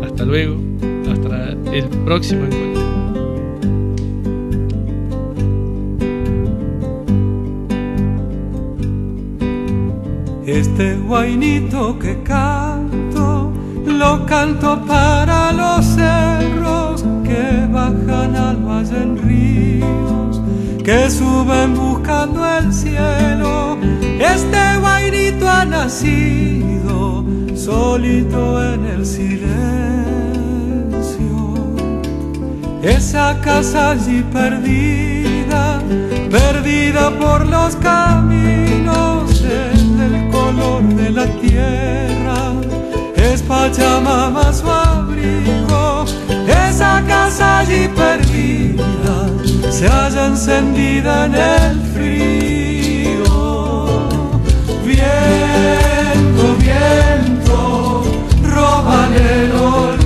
Hasta 0.05 0.25
luego, 0.25 0.57
hasta 1.09 1.51
el 1.71 1.87
próximo 2.03 2.43
encuentro. 2.43 2.75
Este 10.45 10.97
guainito 10.97 11.97
que 11.99 12.21
canto, 12.23 13.53
lo 13.85 14.25
canto 14.25 14.85
para 14.85 15.53
los 15.53 15.85
cerros 15.85 17.01
que 17.23 17.65
bajan 17.71 18.35
al 18.35 18.57
valle 18.57 18.97
en 19.01 19.17
ríos, 19.17 20.41
que 20.85 21.09
suben 21.09 21.73
buscando 21.73 22.45
el 22.47 22.71
cielo. 22.71 23.77
Este 24.19 24.77
guainito 24.79 25.49
ha 25.49 25.65
nacido 25.65 27.25
solito 27.55 28.63
en 28.63 28.85
el 28.85 29.03
silencio. 29.03 29.35
Esa 32.83 33.41
casa 33.41 33.91
allí 33.91 34.23
perdida, 34.31 35.81
perdida 36.29 37.09
por 37.17 37.47
los 37.47 37.75
caminos 37.77 39.41
el 39.41 40.29
color 40.29 40.83
de 40.83 41.09
la 41.09 41.25
tierra, 41.41 42.53
es 43.15 43.41
Pachamama 43.41 44.53
su 44.53 44.69
abrigo, 44.69 46.05
esa 46.47 47.03
casa 47.07 47.59
allí 47.59 47.87
perdida 47.87 49.34
se 49.77 49.89
halla 49.89 50.27
encendida 50.27 51.25
en 51.25 51.35
el 51.35 51.81
frío. 51.93 53.25
Viento, 54.85 56.45
viento, 56.65 58.03
roban 58.41 59.13
el 59.13 59.51
olvido, 59.51 60.04